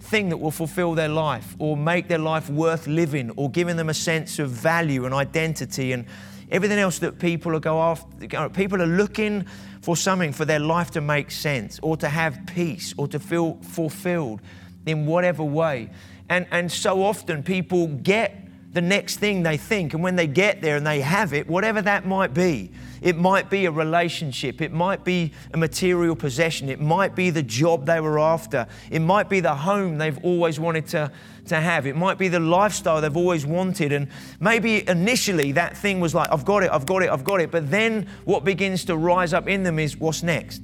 thing 0.00 0.28
that 0.30 0.38
will 0.38 0.50
fulfill 0.50 0.94
their 0.94 1.08
life 1.08 1.54
or 1.58 1.76
make 1.76 2.08
their 2.08 2.18
life 2.18 2.48
worth 2.48 2.86
living 2.86 3.30
or 3.30 3.50
giving 3.50 3.76
them 3.76 3.88
a 3.88 3.94
sense 3.94 4.38
of 4.38 4.50
value 4.50 5.04
and 5.04 5.14
identity 5.14 5.92
and 5.92 6.06
everything 6.50 6.78
else 6.78 6.98
that 7.00 7.18
people 7.18 7.54
are 7.54 7.60
go 7.60 7.80
after. 7.80 8.48
People 8.50 8.80
are 8.80 8.86
looking 8.86 9.44
for 9.86 9.96
something 9.96 10.32
for 10.32 10.44
their 10.44 10.58
life 10.58 10.90
to 10.90 11.00
make 11.00 11.30
sense 11.30 11.78
or 11.80 11.96
to 11.96 12.08
have 12.08 12.44
peace 12.44 12.92
or 12.96 13.06
to 13.06 13.20
feel 13.20 13.54
fulfilled 13.62 14.40
in 14.84 15.06
whatever 15.06 15.44
way. 15.44 15.88
And, 16.28 16.44
and 16.50 16.72
so 16.72 17.04
often 17.04 17.44
people 17.44 17.86
get 17.86 18.45
the 18.72 18.80
next 18.82 19.16
thing 19.16 19.42
they 19.42 19.56
think, 19.56 19.94
and 19.94 20.02
when 20.02 20.16
they 20.16 20.26
get 20.26 20.60
there 20.60 20.76
and 20.76 20.86
they 20.86 21.00
have 21.00 21.32
it, 21.32 21.48
whatever 21.48 21.80
that 21.80 22.06
might 22.06 22.34
be, 22.34 22.70
it 23.00 23.16
might 23.16 23.48
be 23.48 23.64
a 23.64 23.70
relationship, 23.70 24.60
it 24.60 24.72
might 24.72 25.04
be 25.04 25.32
a 25.54 25.56
material 25.56 26.14
possession, 26.14 26.68
it 26.68 26.80
might 26.80 27.14
be 27.14 27.30
the 27.30 27.42
job 27.42 27.86
they 27.86 28.00
were 28.00 28.18
after, 28.18 28.66
it 28.90 29.00
might 29.00 29.28
be 29.28 29.40
the 29.40 29.54
home 29.54 29.96
they've 29.96 30.22
always 30.22 30.60
wanted 30.60 30.86
to, 30.88 31.10
to 31.46 31.56
have, 31.56 31.86
it 31.86 31.96
might 31.96 32.18
be 32.18 32.28
the 32.28 32.40
lifestyle 32.40 33.00
they've 33.00 33.16
always 33.16 33.46
wanted. 33.46 33.92
And 33.92 34.08
maybe 34.40 34.86
initially 34.88 35.52
that 35.52 35.76
thing 35.76 36.00
was 36.00 36.14
like, 36.14 36.30
I've 36.30 36.44
got 36.44 36.62
it, 36.62 36.70
I've 36.70 36.86
got 36.86 37.02
it, 37.02 37.10
I've 37.10 37.24
got 37.24 37.40
it. 37.40 37.50
But 37.50 37.70
then 37.70 38.06
what 38.24 38.44
begins 38.44 38.84
to 38.86 38.96
rise 38.96 39.32
up 39.32 39.48
in 39.48 39.62
them 39.62 39.78
is, 39.78 39.96
what's 39.96 40.22
next? 40.22 40.62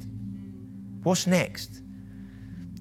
What's 1.03 1.27
next? 1.27 1.81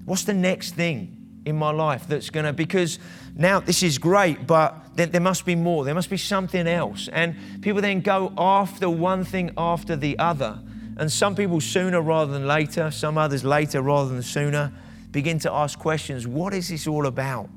What's 0.04 0.24
the 0.24 0.34
next 0.34 0.74
thing? 0.74 1.21
In 1.44 1.56
my 1.56 1.70
life 1.70 2.06
that's 2.06 2.30
going 2.30 2.46
to, 2.46 2.52
because 2.52 2.98
now 3.34 3.60
this 3.60 3.82
is 3.82 3.98
great, 3.98 4.46
but 4.46 4.96
there, 4.96 5.06
there 5.06 5.20
must 5.20 5.44
be 5.44 5.54
more. 5.54 5.84
There 5.84 5.94
must 5.94 6.10
be 6.10 6.16
something 6.16 6.66
else. 6.66 7.08
And 7.08 7.62
people 7.62 7.80
then 7.80 8.00
go 8.00 8.32
after 8.36 8.88
one 8.88 9.24
thing 9.24 9.50
after 9.56 9.96
the 9.96 10.18
other. 10.18 10.60
And 10.98 11.10
some 11.10 11.34
people 11.34 11.60
sooner 11.60 12.00
rather 12.00 12.32
than 12.32 12.46
later, 12.46 12.90
some 12.90 13.18
others 13.18 13.44
later 13.44 13.82
rather 13.82 14.10
than 14.10 14.22
sooner, 14.22 14.72
begin 15.10 15.38
to 15.40 15.52
ask 15.52 15.78
questions 15.78 16.26
what 16.26 16.54
is 16.54 16.68
this 16.68 16.86
all 16.86 17.06
about? 17.06 17.48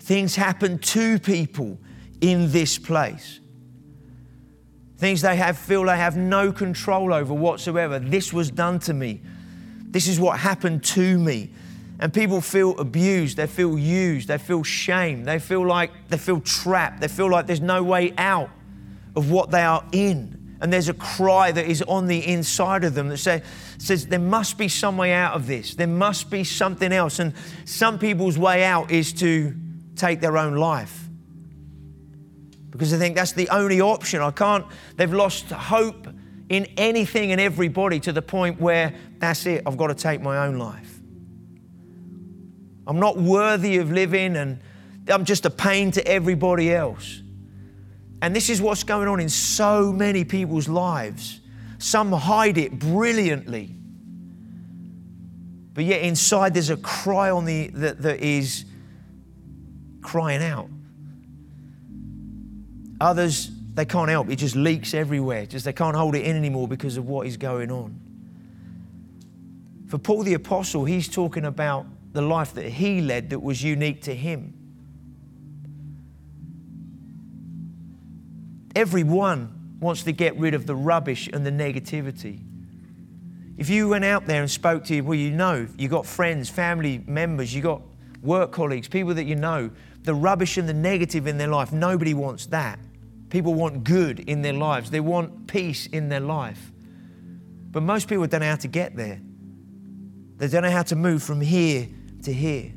Things 0.00 0.34
happen 0.34 0.78
to 0.78 1.18
people 1.18 1.78
in 2.20 2.50
this 2.50 2.78
place. 2.78 3.40
Things 4.98 5.20
they 5.20 5.36
have 5.36 5.58
feel 5.58 5.84
they 5.84 5.96
have 5.96 6.16
no 6.16 6.52
control 6.52 7.12
over 7.12 7.34
whatsoever. 7.34 7.98
This 7.98 8.32
was 8.32 8.50
done 8.50 8.78
to 8.80 8.94
me. 8.94 9.20
This 9.88 10.06
is 10.06 10.18
what 10.18 10.38
happened 10.38 10.84
to 10.84 11.18
me. 11.18 11.50
And 12.02 12.12
people 12.12 12.40
feel 12.40 12.76
abused, 12.80 13.36
they 13.36 13.46
feel 13.46 13.78
used, 13.78 14.26
they 14.26 14.36
feel 14.36 14.64
shame, 14.64 15.22
they 15.22 15.38
feel 15.38 15.64
like 15.64 15.92
they 16.08 16.18
feel 16.18 16.40
trapped, 16.40 17.00
they 17.00 17.06
feel 17.06 17.30
like 17.30 17.46
there's 17.46 17.60
no 17.60 17.84
way 17.84 18.12
out 18.18 18.50
of 19.14 19.30
what 19.30 19.52
they 19.52 19.62
are 19.62 19.84
in. 19.92 20.56
And 20.60 20.72
there's 20.72 20.88
a 20.88 20.94
cry 20.94 21.52
that 21.52 21.64
is 21.64 21.80
on 21.82 22.08
the 22.08 22.26
inside 22.26 22.82
of 22.82 22.94
them 22.94 23.08
that 23.08 23.18
say, 23.18 23.42
says, 23.78 24.08
There 24.08 24.18
must 24.18 24.58
be 24.58 24.66
some 24.66 24.96
way 24.96 25.12
out 25.12 25.34
of 25.34 25.46
this. 25.46 25.76
There 25.76 25.86
must 25.86 26.28
be 26.28 26.42
something 26.42 26.92
else. 26.92 27.20
And 27.20 27.34
some 27.66 28.00
people's 28.00 28.36
way 28.36 28.64
out 28.64 28.90
is 28.90 29.12
to 29.14 29.54
take 29.94 30.20
their 30.20 30.36
own 30.36 30.56
life 30.56 31.08
because 32.70 32.90
they 32.90 32.98
think 32.98 33.14
that's 33.14 33.32
the 33.32 33.48
only 33.50 33.80
option. 33.80 34.20
I 34.22 34.32
can't, 34.32 34.66
they've 34.96 35.12
lost 35.12 35.50
hope 35.50 36.08
in 36.48 36.66
anything 36.76 37.30
and 37.30 37.40
everybody 37.40 38.00
to 38.00 38.12
the 38.12 38.22
point 38.22 38.60
where 38.60 38.92
that's 39.18 39.46
it, 39.46 39.62
I've 39.64 39.76
got 39.76 39.86
to 39.86 39.94
take 39.94 40.20
my 40.20 40.46
own 40.46 40.58
life. 40.58 40.91
I'm 42.86 42.98
not 42.98 43.16
worthy 43.16 43.78
of 43.78 43.90
living 43.90 44.36
and 44.36 44.60
I'm 45.08 45.24
just 45.24 45.46
a 45.46 45.50
pain 45.50 45.90
to 45.92 46.06
everybody 46.06 46.72
else. 46.72 47.22
And 48.20 48.34
this 48.34 48.48
is 48.48 48.62
what's 48.62 48.84
going 48.84 49.08
on 49.08 49.20
in 49.20 49.28
so 49.28 49.92
many 49.92 50.24
people's 50.24 50.68
lives. 50.68 51.40
Some 51.78 52.12
hide 52.12 52.58
it 52.58 52.78
brilliantly. 52.78 53.74
But 55.74 55.84
yet 55.84 56.02
inside 56.02 56.54
there's 56.54 56.70
a 56.70 56.76
cry 56.76 57.30
on 57.30 57.44
the 57.44 57.68
that, 57.68 58.02
that 58.02 58.20
is 58.20 58.64
crying 60.02 60.42
out. 60.42 60.68
Others, 63.00 63.50
they 63.74 63.84
can't 63.84 64.10
help. 64.10 64.28
It 64.30 64.36
just 64.36 64.54
leaks 64.54 64.94
everywhere. 64.94 65.46
Just 65.46 65.64
they 65.64 65.72
can't 65.72 65.96
hold 65.96 66.14
it 66.14 66.24
in 66.24 66.36
anymore 66.36 66.68
because 66.68 66.96
of 66.96 67.08
what 67.08 67.26
is 67.26 67.36
going 67.36 67.72
on. 67.72 67.98
For 69.88 69.98
Paul 69.98 70.22
the 70.22 70.34
Apostle, 70.34 70.84
he's 70.84 71.08
talking 71.08 71.44
about 71.44 71.86
the 72.12 72.22
life 72.22 72.54
that 72.54 72.66
he 72.66 73.00
led 73.00 73.30
that 73.30 73.40
was 73.40 73.62
unique 73.62 74.02
to 74.02 74.14
him. 74.14 74.54
Everyone 78.76 79.76
wants 79.80 80.04
to 80.04 80.12
get 80.12 80.38
rid 80.38 80.54
of 80.54 80.66
the 80.66 80.76
rubbish 80.76 81.28
and 81.32 81.44
the 81.44 81.50
negativity. 81.50 82.44
If 83.56 83.68
you 83.68 83.88
went 83.88 84.04
out 84.04 84.26
there 84.26 84.40
and 84.40 84.50
spoke 84.50 84.84
to, 84.84 85.00
well, 85.02 85.14
you 85.14 85.30
know, 85.30 85.66
you 85.76 85.88
got 85.88 86.06
friends, 86.06 86.48
family 86.48 87.02
members, 87.06 87.54
you 87.54 87.62
got 87.62 87.82
work 88.22 88.52
colleagues, 88.52 88.88
people 88.88 89.14
that 89.14 89.24
you 89.24 89.36
know, 89.36 89.70
the 90.02 90.14
rubbish 90.14 90.56
and 90.56 90.68
the 90.68 90.74
negative 90.74 91.26
in 91.26 91.38
their 91.38 91.48
life, 91.48 91.72
nobody 91.72 92.14
wants 92.14 92.46
that. 92.46 92.78
People 93.30 93.54
want 93.54 93.84
good 93.84 94.20
in 94.20 94.42
their 94.42 94.52
lives, 94.52 94.90
they 94.90 95.00
want 95.00 95.46
peace 95.46 95.86
in 95.86 96.08
their 96.08 96.20
life. 96.20 96.72
But 97.70 97.82
most 97.82 98.08
people 98.08 98.26
don't 98.26 98.40
know 98.40 98.48
how 98.48 98.56
to 98.56 98.68
get 98.68 98.96
there. 98.96 99.20
They 100.36 100.48
don't 100.48 100.62
know 100.62 100.70
how 100.70 100.82
to 100.82 100.96
move 100.96 101.22
from 101.22 101.40
here 101.40 101.88
to 102.22 102.32
hear. 102.32 102.72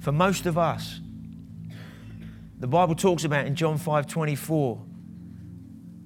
For 0.00 0.12
most 0.12 0.46
of 0.46 0.58
us, 0.58 1.00
the 2.58 2.66
Bible 2.66 2.94
talks 2.94 3.24
about 3.24 3.46
in 3.46 3.54
John 3.54 3.78
5 3.78 4.06
24 4.06 4.86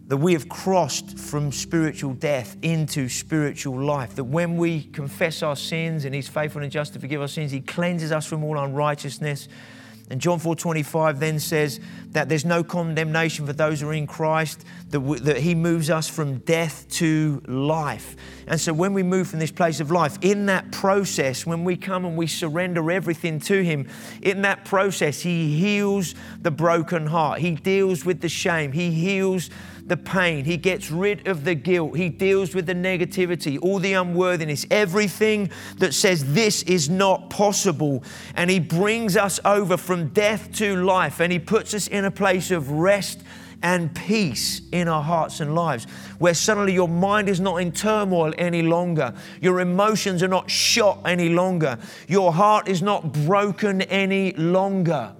that 0.09 0.17
we 0.17 0.35
have 0.35 0.49
crossed 0.49 1.19
from 1.19 1.51
spiritual 1.51 2.15
death 2.15 2.57
into 2.63 3.09
spiritual 3.09 3.81
life. 3.81 4.15
That 4.15 4.25
when 4.25 4.57
we 4.57 4.85
confess 4.85 5.43
our 5.43 5.57
sins 5.57 6.05
and 6.05 6.15
He's 6.15 6.29
faithful 6.29 6.63
and 6.63 6.71
just 6.71 6.93
to 6.93 7.01
forgive 7.01 7.21
our 7.21 7.29
sins, 7.29 7.51
He 7.51 7.61
cleanses 7.61 8.13
us 8.13 8.27
from 8.27 8.45
all 8.45 8.59
unrighteousness. 8.59 9.49
And 10.09 10.21
John 10.21 10.39
4:25 10.39 11.19
then 11.19 11.41
says 11.41 11.81
that 12.11 12.29
there's 12.29 12.45
no 12.45 12.63
condemnation 12.63 13.45
for 13.45 13.53
those 13.53 13.81
who 13.81 13.89
are 13.89 13.93
in 13.93 14.07
Christ, 14.07 14.65
that, 14.91 15.01
we, 15.01 15.19
that 15.19 15.39
He 15.39 15.55
moves 15.55 15.91
us 15.91 16.09
from 16.09 16.39
death 16.39 16.87
to 16.93 17.43
life. 17.47 18.15
And 18.47 18.61
so 18.61 18.73
when 18.73 18.95
we 18.95 19.03
move 19.03 19.29
from 19.29 19.41
this 19.41 19.51
place 19.51 19.81
of 19.81 19.91
life, 19.91 20.17
in 20.21 20.47
that 20.47 20.71
process, 20.71 21.45
when 21.45 21.65
we 21.65 21.77
come 21.77 22.05
and 22.05 22.17
we 22.17 22.29
surrender 22.29 22.91
everything 22.91 23.41
to 23.41 23.65
Him, 23.65 23.89
in 24.23 24.43
that 24.43 24.65
process, 24.65 25.21
He 25.21 25.59
heals 25.59 26.15
the 26.41 26.53
broken 26.53 27.07
heart. 27.07 27.41
He 27.41 27.57
deals 27.57 28.05
with 28.05 28.21
the 28.21 28.29
shame. 28.29 28.71
He 28.71 28.93
heals 28.93 29.51
the 29.87 29.97
pain. 29.97 30.45
He 30.45 30.57
gets 30.57 30.90
rid 30.90 31.26
of 31.28 31.45
the 31.45 31.55
guilt. 31.55 31.97
He 31.97 32.09
deals 32.09 32.55
with 32.55 32.66
the 32.66 32.75
negativity, 32.75 33.59
all 33.61 33.78
the 33.78 33.93
unworthiness, 33.93 34.66
everything 34.71 35.50
that 35.78 35.95
says 35.95 36.35
this 36.35 36.62
is 36.64 36.88
not 36.88 37.31
possible. 37.31 38.02
And 38.35 38.50
He 38.50 38.59
brings 38.59 39.16
us 39.16 39.38
over 39.45 39.76
from 39.76 40.09
death 40.09 40.52
to 40.55 40.76
life 40.76 41.21
and 41.21 41.33
He 41.33 41.38
puts 41.38 41.75
us 41.75 41.87
in 41.87 42.05
a 42.05 42.11
place 42.11 42.50
of 42.50 42.71
rest 42.71 43.23
and 43.62 43.95
peace 43.95 44.61
in 44.73 44.87
our 44.87 45.02
hearts 45.02 45.40
and 45.40 45.55
lives, 45.55 45.85
where 46.19 46.35
suddenly 46.35 46.73
your 46.73 46.88
mind 46.88 47.28
is 47.28 47.40
not 47.40 47.57
in 47.57 47.73
turmoil 47.73 48.33
any 48.38 48.62
longer, 48.62 49.14
your 49.40 49.61
emotions 49.61 50.23
are 50.23 50.28
not 50.28 50.50
shot 50.50 51.00
any 51.07 51.31
longer, 51.31 51.78
your 52.07 52.33
heart 52.33 52.69
is 52.69 52.83
not 52.83 53.12
broken 53.12 53.83
any 53.83 54.33
longer. 54.33 55.14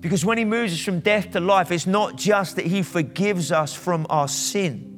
Because 0.00 0.24
when 0.24 0.38
He 0.38 0.44
moves 0.44 0.72
us 0.72 0.80
from 0.80 1.00
death 1.00 1.32
to 1.32 1.40
life, 1.40 1.70
it's 1.70 1.86
not 1.86 2.16
just 2.16 2.56
that 2.56 2.66
He 2.66 2.82
forgives 2.82 3.50
us 3.52 3.74
from 3.74 4.06
our 4.08 4.28
sin. 4.28 4.94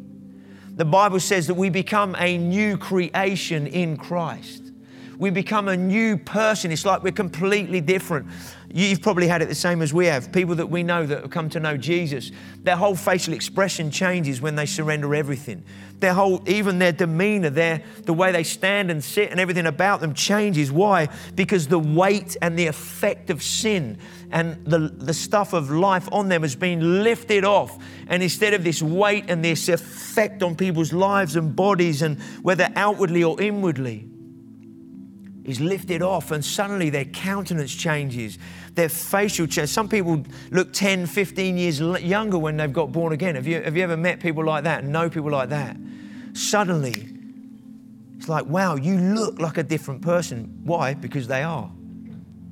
The 0.77 0.85
Bible 0.85 1.21
says 1.21 1.47
that 1.49 1.55
we 1.55 1.69
become 1.69 2.15
a 2.19 2.39
new 2.39 2.77
creation 2.77 3.67
in 3.67 3.97
Christ. 3.97 4.71
We 5.19 5.29
become 5.29 5.69
a 5.69 5.77
new 5.77 6.17
person. 6.17 6.73
It's 6.73 6.87
like 6.87 7.03
we're 7.03 7.13
completely 7.13 7.83
different. 7.83 8.29
You've 8.73 9.03
probably 9.03 9.29
had 9.29 9.43
it 9.43 9.49
the 9.51 9.55
same 9.55 9.83
as 9.83 9.93
we 9.93 10.07
have. 10.07 10.33
People 10.33 10.55
that 10.55 10.69
we 10.69 10.83
know 10.83 11.05
that 11.05 11.21
have 11.21 11.31
come 11.31 11.51
to 11.51 11.61
know 11.61 11.77
Jesus, 11.77 12.31
their 12.63 12.77
whole 12.77 12.95
facial 12.95 13.35
expression 13.35 13.91
changes 13.91 14.41
when 14.41 14.55
they 14.55 14.65
surrender 14.65 15.15
everything. 15.15 15.63
Their 15.99 16.15
whole, 16.15 16.43
even 16.49 16.79
their 16.79 16.93
demeanor, 16.93 17.51
their, 17.51 17.83
the 18.05 18.15
way 18.15 18.33
they 18.33 18.45
stand 18.45 18.91
and 18.91 19.05
sit 19.05 19.31
and 19.31 19.39
everything 19.39 19.67
about 19.67 20.01
them 20.01 20.15
changes. 20.15 20.73
Why? 20.73 21.09
Because 21.35 21.69
the 21.69 21.79
weight 21.79 22.39
and 22.41 22.59
the 22.59 22.69
effect 22.69 23.29
of 23.29 23.43
sin 23.43 23.99
and 24.33 24.65
the, 24.65 24.79
the 24.79 25.15
stuff 25.15 25.53
of 25.53 25.71
life 25.71 26.09
on 26.13 26.29
them 26.29 26.43
has 26.43 26.55
been 26.55 27.03
lifted 27.03 27.45
off. 27.45 27.77
And 28.07 28.23
instead 28.23 28.55
of 28.55 28.63
this 28.63 28.81
weight 28.81 29.25
and 29.29 29.45
this 29.45 29.69
effect 29.69 30.43
on 30.43 30.57
people's 30.57 30.93
lives 30.93 31.37
and 31.37 31.55
bodies, 31.55 32.03
and 32.03 32.21
whether 32.43 32.69
outwardly 32.77 33.25
or 33.25 33.41
inwardly, 33.41 34.07
is 35.45 35.61
lifted 35.61 36.03
off, 36.03 36.31
and 36.31 36.45
suddenly 36.45 36.91
their 36.91 37.07
countenance 37.07 37.75
changes, 37.75 38.39
their 38.75 38.89
facial 38.89 39.47
change. 39.47 39.69
Some 39.69 39.89
people 39.89 40.25
look 40.51 40.73
10, 40.73 41.07
15 41.07 41.57
years 41.57 41.81
younger 41.81 42.39
when 42.39 42.57
they've 42.57 42.73
got 42.73 42.93
born 42.93 43.13
again. 43.13 43.35
Have 43.35 43.47
you, 43.47 43.61
have 43.61 43.77
you 43.77 43.83
ever 43.83 43.97
met 43.97 44.21
people 44.21 44.45
like 44.45 44.65
that 44.65 44.85
and 44.85 44.93
know 44.93 45.11
people 45.11 45.31
like 45.31 45.49
that? 45.49 45.77
Suddenly, 46.35 47.09
it's 48.17 48.29
like, 48.29 48.47
wow, 48.47 48.77
you 48.77 48.97
look 48.97 49.41
like 49.41 49.57
a 49.57 49.63
different 49.63 50.03
person. 50.03 50.61
Why? 50.63 50.95
Because 50.95 51.27
they 51.27 51.43
are. 51.43 51.73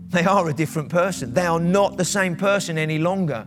They 0.09 0.25
are 0.25 0.49
a 0.49 0.55
different 0.55 0.89
person. 0.89 1.35
They 1.35 1.47
are 1.47 1.61
not 1.61 1.97
the 1.97 2.05
same 2.05 2.37
person 2.37 2.79
any 2.79 2.99
longer. 2.99 3.47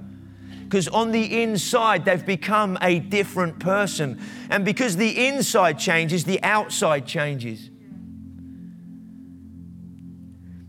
Because 0.63 0.88
on 0.88 1.12
the 1.12 1.41
inside, 1.44 2.06
they've 2.06 2.25
become 2.25 2.77
a 2.82 3.00
different 3.00 3.60
person. 3.60 4.22
And 4.50 4.63
because 4.63 4.96
the 4.96 5.27
inside 5.27 5.80
changes, 5.80 6.24
the 6.24 6.41
outside 6.44 7.06
changes. 7.06 7.70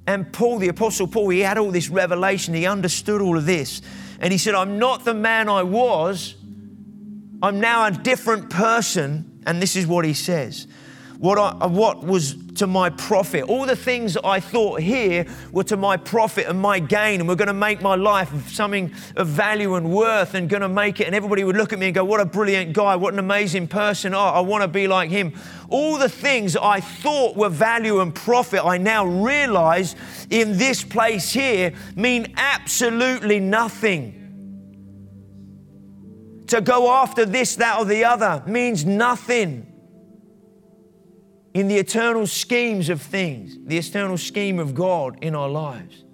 And 0.07 0.33
Paul, 0.33 0.59
the 0.59 0.69
Apostle 0.69 1.07
Paul, 1.07 1.29
he 1.29 1.41
had 1.41 1.59
all 1.59 1.71
this 1.71 1.89
revelation. 1.89 2.55
He 2.55 2.67
understood 2.67 3.21
all 3.21 3.39
of 3.39 3.47
this. 3.47 3.81
And 4.19 4.33
he 4.33 4.39
said, 4.39 4.55
I'm 4.55 4.79
not 4.79 5.05
the 5.05 5.15
man 5.15 5.49
I 5.49 5.63
was. 5.63 6.35
I'm 7.41 7.61
now 7.61 7.87
a 7.87 7.93
different 7.93 8.51
person. 8.51 9.43
And 9.47 9.63
this 9.63 9.77
is 9.77 9.87
what 9.87 10.05
he 10.05 10.15
says 10.15 10.67
what, 11.23 11.39
I, 11.39 11.51
uh, 11.51 11.69
what 11.69 12.03
was 12.03 12.35
to 12.57 12.67
my 12.67 12.91
profit. 12.91 13.45
All 13.45 13.65
the 13.65 13.77
things 13.77 14.17
I 14.17 14.41
thought 14.41 14.81
here 14.81 15.25
were 15.53 15.63
to 15.65 15.77
my 15.77 15.97
profit 15.97 16.49
and 16.49 16.61
my 16.61 16.81
gain, 16.81 17.21
and 17.21 17.29
were 17.29 17.37
going 17.37 17.47
to 17.47 17.55
make 17.55 17.81
my 17.81 17.95
life 17.95 18.49
something 18.49 18.93
of 19.15 19.29
value 19.29 19.77
and 19.77 19.93
worth 19.93 20.35
and 20.35 20.49
going 20.49 20.63
to 20.63 20.69
make 20.69 20.99
it. 20.99 21.07
And 21.07 21.15
everybody 21.15 21.45
would 21.45 21.57
look 21.57 21.73
at 21.73 21.79
me 21.79 21.87
and 21.87 21.95
go, 21.95 22.03
What 22.03 22.19
a 22.19 22.25
brilliant 22.25 22.73
guy, 22.73 22.97
what 22.97 23.13
an 23.13 23.21
amazing 23.21 23.69
person. 23.69 24.15
Oh, 24.15 24.19
I 24.19 24.41
want 24.41 24.63
to 24.63 24.69
be 24.69 24.89
like 24.89 25.11
him. 25.11 25.33
All 25.69 25.97
the 25.97 26.09
things 26.09 26.57
I 26.57 26.81
thought 26.81 27.37
were 27.37 27.51
value 27.51 28.01
and 28.01 28.13
profit, 28.13 28.65
I 28.65 28.79
now 28.79 29.07
realize 29.07 29.95
in 30.29 30.59
this 30.59 30.83
place 30.83 31.31
here 31.31 31.73
mean 31.95 32.35
absolutely 32.37 33.39
nothing. 33.39 34.19
To 36.49 36.61
go 36.61 36.91
after 36.91 37.25
this, 37.25 37.55
that, 37.57 37.79
or 37.79 37.85
the 37.85 38.07
other 38.07 38.43
means 38.45 38.85
nothing 38.85 39.72
in 41.55 41.69
the 41.69 41.77
eternal 41.77 42.27
schemes 42.27 42.89
of 42.89 43.01
things, 43.01 43.57
the 43.65 43.77
eternal 43.77 44.17
scheme 44.17 44.59
of 44.59 44.75
God 44.75 45.23
in 45.23 45.35
our 45.35 45.49
lives. 45.49 46.05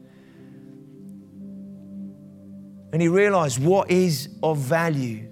And 2.92 3.00
he 3.00 3.08
realized 3.08 3.62
what 3.62 3.90
is 3.90 4.28
of 4.42 4.58
value 4.58 5.28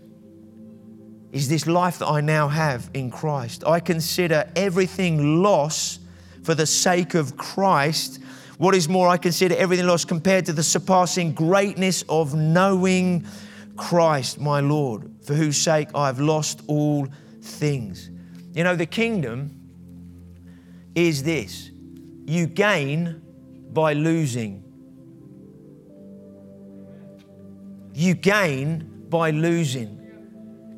is 1.33 1.49
this 1.49 1.67
life 1.67 1.99
that 1.99 2.07
I 2.07 2.21
now 2.21 2.49
have 2.49 2.89
in 2.95 3.11
Christ. 3.11 3.65
I 3.67 3.81
consider 3.81 4.49
everything 4.55 5.43
loss 5.43 5.99
for 6.45 6.55
the 6.55 6.67
sake 6.67 7.15
of 7.15 7.37
Christ. 7.37 8.21
What 8.59 8.75
is 8.75 8.89
more, 8.89 9.09
I 9.09 9.17
consider 9.17 9.57
everything 9.57 9.87
lost 9.87 10.07
compared 10.07 10.47
to 10.47 10.53
the 10.53 10.63
surpassing 10.63 11.33
greatness 11.33 12.05
of 12.09 12.35
knowing 12.35 13.27
Christ, 13.77 14.39
my 14.39 14.61
Lord, 14.61 15.11
for 15.25 15.35
whose 15.35 15.57
sake 15.57 15.89
I 15.95 16.07
have 16.07 16.21
lost 16.21 16.63
all 16.69 17.09
things. 17.43 18.11
You 18.55 18.65
know, 18.65 18.77
the 18.77 18.87
kingdom 18.87 19.66
is 20.97 21.23
this 21.23 21.71
you 22.25 22.49
gain 22.49 23.23
by 23.73 23.93
losing. 23.93 24.65
You 27.95 28.15
gain 28.15 29.07
by 29.09 29.31
losing. 29.31 29.93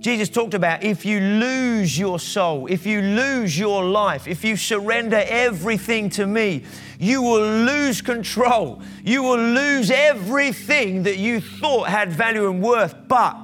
Jesus 0.00 0.28
talked 0.28 0.54
about 0.54 0.85
if 0.85 1.04
you 1.04 1.18
lose 1.18 1.98
your 1.98 2.18
soul, 2.18 2.66
if 2.66 2.87
you 2.87 3.00
lose 3.00 3.59
your 3.59 3.85
life, 3.85 4.28
if 4.28 4.44
you 4.44 4.57
surrender 4.57 5.24
everything 5.26 6.11
to 6.11 6.26
me, 6.26 6.64
you 7.00 7.22
will 7.22 7.64
lose 7.64 8.02
control. 8.02 8.83
You 9.02 9.22
will 9.22 9.38
lose 9.38 9.90
everything 9.90 11.04
that 11.04 11.16
you 11.16 11.40
thought 11.40 11.88
had 11.88 12.12
value 12.12 12.48
and 12.48 12.62
worth. 12.62 12.94
But 13.09 13.37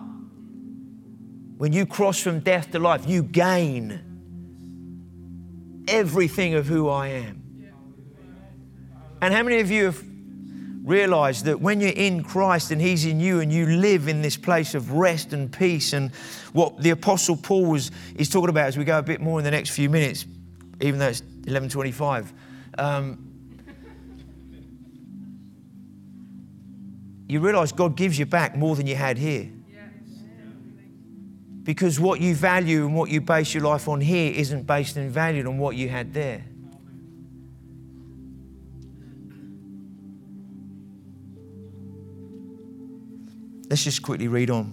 when 1.56 1.72
you 1.72 1.86
cross 1.86 2.20
from 2.20 2.40
death 2.40 2.70
to 2.72 2.78
life, 2.78 3.08
you 3.08 3.22
gain 3.22 4.13
everything 5.88 6.54
of 6.54 6.66
who 6.66 6.88
I 6.88 7.08
am. 7.08 7.42
And 9.20 9.32
how 9.32 9.42
many 9.42 9.60
of 9.60 9.70
you 9.70 9.86
have 9.86 10.04
realized 10.84 11.46
that 11.46 11.60
when 11.60 11.80
you're 11.80 11.90
in 11.90 12.22
Christ 12.22 12.70
and 12.70 12.80
He's 12.80 13.06
in 13.06 13.18
you 13.18 13.40
and 13.40 13.50
you 13.50 13.66
live 13.66 14.06
in 14.06 14.20
this 14.20 14.36
place 14.36 14.74
of 14.74 14.92
rest 14.92 15.32
and 15.32 15.50
peace 15.50 15.94
and 15.94 16.14
what 16.52 16.78
the 16.82 16.90
Apostle 16.90 17.36
Paul 17.36 17.64
was, 17.64 17.90
is 18.16 18.28
talking 18.28 18.50
about 18.50 18.66
as 18.66 18.76
we 18.76 18.84
go 18.84 18.98
a 18.98 19.02
bit 19.02 19.20
more 19.20 19.38
in 19.38 19.44
the 19.44 19.50
next 19.50 19.70
few 19.70 19.88
minutes, 19.88 20.26
even 20.80 21.00
though 21.00 21.08
it's 21.08 21.22
1125. 21.22 22.32
Um, 22.76 23.30
you 27.28 27.40
realize 27.40 27.72
God 27.72 27.96
gives 27.96 28.18
you 28.18 28.26
back 28.26 28.54
more 28.54 28.76
than 28.76 28.86
you 28.86 28.94
had 28.94 29.16
here. 29.16 29.50
Because 31.64 31.98
what 31.98 32.20
you 32.20 32.34
value 32.34 32.84
and 32.84 32.94
what 32.94 33.10
you 33.10 33.20
base 33.20 33.54
your 33.54 33.64
life 33.64 33.88
on 33.88 34.00
here 34.00 34.32
isn't 34.34 34.66
based 34.66 34.96
and 34.96 35.10
valued 35.10 35.46
on 35.46 35.58
what 35.58 35.76
you 35.76 35.88
had 35.88 36.12
there. 36.12 36.44
Let's 43.70 43.82
just 43.82 44.02
quickly 44.02 44.28
read 44.28 44.50
on. 44.50 44.72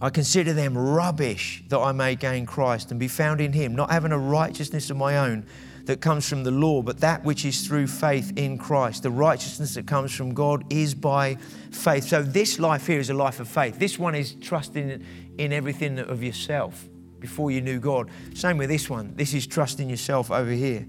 I 0.00 0.10
consider 0.10 0.52
them 0.52 0.78
rubbish 0.78 1.62
that 1.68 1.78
I 1.78 1.92
may 1.92 2.14
gain 2.16 2.46
Christ 2.46 2.90
and 2.90 2.98
be 2.98 3.08
found 3.08 3.40
in 3.40 3.52
Him, 3.52 3.76
not 3.76 3.90
having 3.90 4.10
a 4.10 4.18
righteousness 4.18 4.90
of 4.90 4.96
my 4.96 5.18
own 5.18 5.44
that 5.84 6.00
comes 6.00 6.28
from 6.28 6.44
the 6.44 6.50
law, 6.50 6.82
but 6.82 7.00
that 7.00 7.24
which 7.24 7.44
is 7.44 7.66
through 7.66 7.88
faith 7.88 8.32
in 8.36 8.56
Christ. 8.56 9.02
The 9.02 9.10
righteousness 9.10 9.74
that 9.74 9.86
comes 9.86 10.14
from 10.14 10.32
God 10.34 10.64
is 10.72 10.94
by 10.94 11.36
faith. 11.70 12.04
So, 12.04 12.22
this 12.22 12.58
life 12.58 12.86
here 12.86 13.00
is 13.00 13.10
a 13.10 13.14
life 13.14 13.40
of 13.40 13.48
faith. 13.48 13.78
This 13.78 13.98
one 13.98 14.14
is 14.14 14.34
trusting 14.34 15.04
in 15.38 15.52
everything 15.52 15.98
of 15.98 16.22
yourself 16.22 16.88
before 17.18 17.50
you 17.50 17.60
knew 17.60 17.78
God. 17.78 18.10
Same 18.34 18.58
with 18.58 18.68
this 18.68 18.90
one. 18.90 19.14
This 19.16 19.32
is 19.32 19.46
trusting 19.46 19.88
yourself 19.88 20.30
over 20.30 20.50
here, 20.50 20.86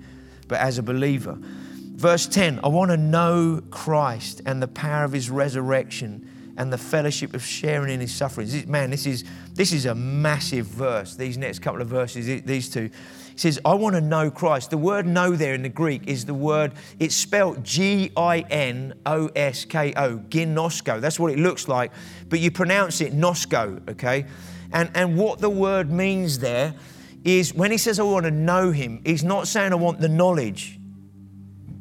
but 0.48 0.60
as 0.60 0.78
a 0.78 0.84
believer. 0.84 1.38
Verse 1.40 2.28
10 2.28 2.60
I 2.64 2.68
want 2.68 2.92
to 2.92 2.98
know 2.98 3.62
Christ 3.70 4.42
and 4.46 4.62
the 4.62 4.68
power 4.68 5.04
of 5.04 5.12
his 5.12 5.30
resurrection 5.30 6.30
and 6.58 6.72
the 6.72 6.78
fellowship 6.78 7.34
of 7.34 7.44
sharing 7.44 7.94
in 7.94 8.00
his 8.00 8.14
sufferings. 8.14 8.68
Man, 8.68 8.90
this 8.90 9.06
is, 9.06 9.24
this 9.54 9.72
is 9.72 9.86
a 9.86 9.96
massive 9.96 10.68
verse, 10.68 11.16
these 11.16 11.38
next 11.38 11.60
couple 11.60 11.82
of 11.82 11.88
verses, 11.88 12.44
these 12.44 12.70
two. 12.70 12.90
He 13.34 13.40
says, 13.40 13.60
I 13.66 13.74
want 13.74 13.96
to 13.96 14.02
know 14.02 14.30
Christ. 14.30 14.70
The 14.70 14.78
word 14.78 15.08
know 15.08 15.36
there 15.36 15.56
in 15.56 15.64
the 15.64 15.70
Greek 15.70 16.08
is 16.08 16.26
the 16.26 16.36
word, 16.36 16.74
it's 17.00 17.16
spelled 17.16 17.64
G 17.64 18.12
I 18.16 18.42
N 18.50 18.94
O 19.08 19.28
S 19.36 19.66
K 19.66 19.92
O, 19.98 20.18
ginosko. 20.18 21.02
That's 21.02 21.20
what 21.20 21.32
it 21.32 21.40
looks 21.40 21.68
like, 21.68 21.92
but 22.30 22.40
you 22.40 22.52
pronounce 22.52 23.02
it 23.02 23.14
nosko, 23.14 23.90
okay? 23.90 24.26
And, 24.72 24.92
and 24.94 25.18
what 25.18 25.40
the 25.40 25.50
word 25.50 25.92
means 25.92 26.40
there 26.40 26.76
is 27.24 27.54
when 27.54 27.72
he 27.72 27.78
says, 27.78 28.00
I 28.00 28.04
want 28.04 28.26
to 28.26 28.32
know 28.32 28.72
him, 28.72 29.02
he's 29.04 29.24
not 29.24 29.48
saying 29.48 29.72
I 29.72 29.76
want 29.76 30.00
the 30.00 30.10
knowledge. 30.10 30.80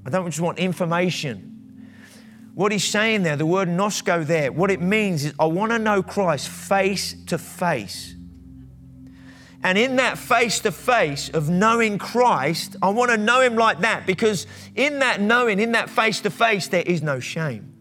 I 0.06 0.10
don't 0.10 0.26
just 0.26 0.40
want 0.40 0.58
information. 0.58 1.50
What 2.54 2.72
he's 2.72 2.84
saying 2.84 3.22
there, 3.22 3.36
the 3.36 3.46
word 3.46 3.68
nosko 3.68 4.26
there, 4.26 4.52
what 4.52 4.70
it 4.70 4.80
means 4.80 5.24
is 5.24 5.34
I 5.38 5.46
want 5.46 5.72
to 5.72 5.78
know 5.78 6.02
Christ 6.02 6.48
face 6.48 7.14
to 7.26 7.38
face. 7.38 8.14
And 9.64 9.78
in 9.78 9.96
that 9.96 10.18
face 10.18 10.58
to 10.60 10.72
face 10.72 11.28
of 11.28 11.48
knowing 11.48 11.98
Christ, 11.98 12.76
I 12.82 12.88
want 12.88 13.10
to 13.12 13.16
know 13.16 13.40
Him 13.40 13.54
like 13.54 13.80
that 13.80 14.06
because 14.06 14.46
in 14.74 14.98
that 14.98 15.20
knowing, 15.20 15.60
in 15.60 15.72
that 15.72 15.88
face 15.88 16.20
to 16.22 16.30
face, 16.30 16.68
there 16.68 16.82
is 16.82 17.02
no 17.02 17.20
shame. 17.20 17.72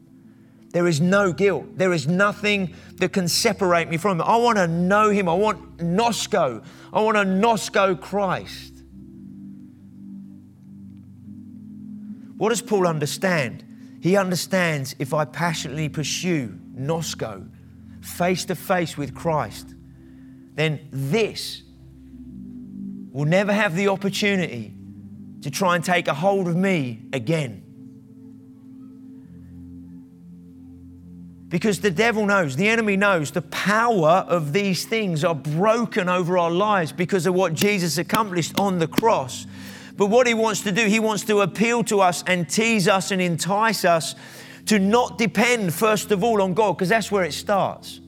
There 0.72 0.88
is 0.88 1.02
no 1.02 1.34
guilt. 1.34 1.78
There 1.78 1.92
is 1.92 2.08
nothing 2.08 2.74
that 2.96 3.12
can 3.12 3.28
separate 3.28 3.90
me 3.90 3.98
from 3.98 4.22
him. 4.22 4.28
I 4.28 4.38
want 4.38 4.58
to 4.58 4.68
know 4.68 5.10
him. 5.10 5.28
I 5.28 5.34
want 5.34 5.78
Nosko. 5.78 6.64
I 6.94 7.02
want 7.02 7.18
to 7.18 7.24
Nosko 7.24 8.00
Christ. 8.00 8.74
What 12.38 12.50
does 12.50 12.62
Paul 12.62 12.88
understand? 12.88 13.66
He 14.02 14.16
understands 14.16 14.96
if 14.98 15.14
I 15.14 15.26
passionately 15.26 15.90
pursue 15.90 16.58
Nosko, 16.76 17.50
face 18.02 18.46
to 18.46 18.56
face 18.56 18.98
with 18.98 19.14
Christ, 19.14 19.76
then 20.56 20.88
this 20.92 21.64
will 23.12 23.26
never 23.26 23.54
have 23.54 23.76
the 23.76 23.88
opportunity 23.88 24.74
to 25.42 25.52
try 25.52 25.76
and 25.76 25.84
take 25.84 26.08
a 26.08 26.14
hold 26.14 26.48
of 26.48 26.56
me 26.56 27.02
again. 27.14 27.64
Because 31.50 31.82
the 31.82 31.92
devil 31.92 32.26
knows, 32.26 32.56
the 32.56 32.70
enemy 32.70 32.96
knows, 32.96 33.32
the 33.32 33.42
power 33.42 34.26
of 34.30 34.54
these 34.54 34.86
things 34.86 35.26
are 35.26 35.36
broken 35.36 36.08
over 36.08 36.38
our 36.38 36.50
lives 36.50 36.94
because 36.94 37.26
of 37.26 37.34
what 37.34 37.54
Jesus 37.54 37.98
accomplished 37.98 38.58
on 38.58 38.80
the 38.80 38.88
cross. 38.88 39.46
But 39.98 40.06
what 40.06 40.28
he 40.28 40.34
wants 40.34 40.62
to 40.62 40.72
do, 40.72 40.86
he 40.86 41.02
wants 41.02 41.26
to 41.26 41.42
appeal 41.42 41.84
to 41.86 42.00
us 42.00 42.24
and 42.26 42.50
tease 42.50 42.88
us 42.88 43.12
and 43.12 43.22
entice 43.22 43.84
us 43.84 44.16
to 44.68 44.80
not 44.80 45.18
depend, 45.18 45.74
first 45.74 46.12
of 46.12 46.24
all, 46.24 46.42
on 46.42 46.54
God, 46.54 46.78
because 46.78 46.88
that's 46.90 47.12
where 47.12 47.26
it 47.26 47.34
starts. 47.34 48.00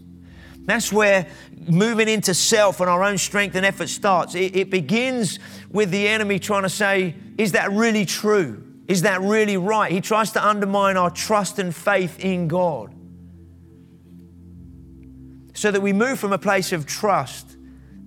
That's 0.66 0.92
where 0.92 1.28
moving 1.68 2.08
into 2.08 2.34
self 2.34 2.80
and 2.80 2.90
our 2.90 3.04
own 3.04 3.18
strength 3.18 3.56
and 3.56 3.66
effort 3.66 3.90
starts. 3.90 4.36
It, 4.36 4.56
it, 4.56 4.70
begins 4.70 5.40
with 5.70 5.92
the 5.92 6.08
enemy 6.08 6.40
trying 6.40 6.64
to 6.64 6.70
say, 6.70 7.16
Is 7.38 7.52
that 7.54 7.72
really 7.72 8.06
true? 8.06 8.64
Is 8.88 9.04
that 9.04 9.22
really 9.22 9.58
right? 9.58 9.92
He 9.92 10.02
tries 10.02 10.32
to 10.32 10.46
undermine 10.46 10.98
our 10.98 11.10
trust 11.10 11.60
and 11.60 11.76
faith 11.76 12.20
in 12.20 12.48
God. 12.48 12.94
So 15.54 15.72
that 15.72 15.82
we 15.82 15.94
move 15.94 16.20
from 16.20 16.34
a 16.34 16.38
place 16.38 16.72
of 16.72 16.86
trust 16.86 17.58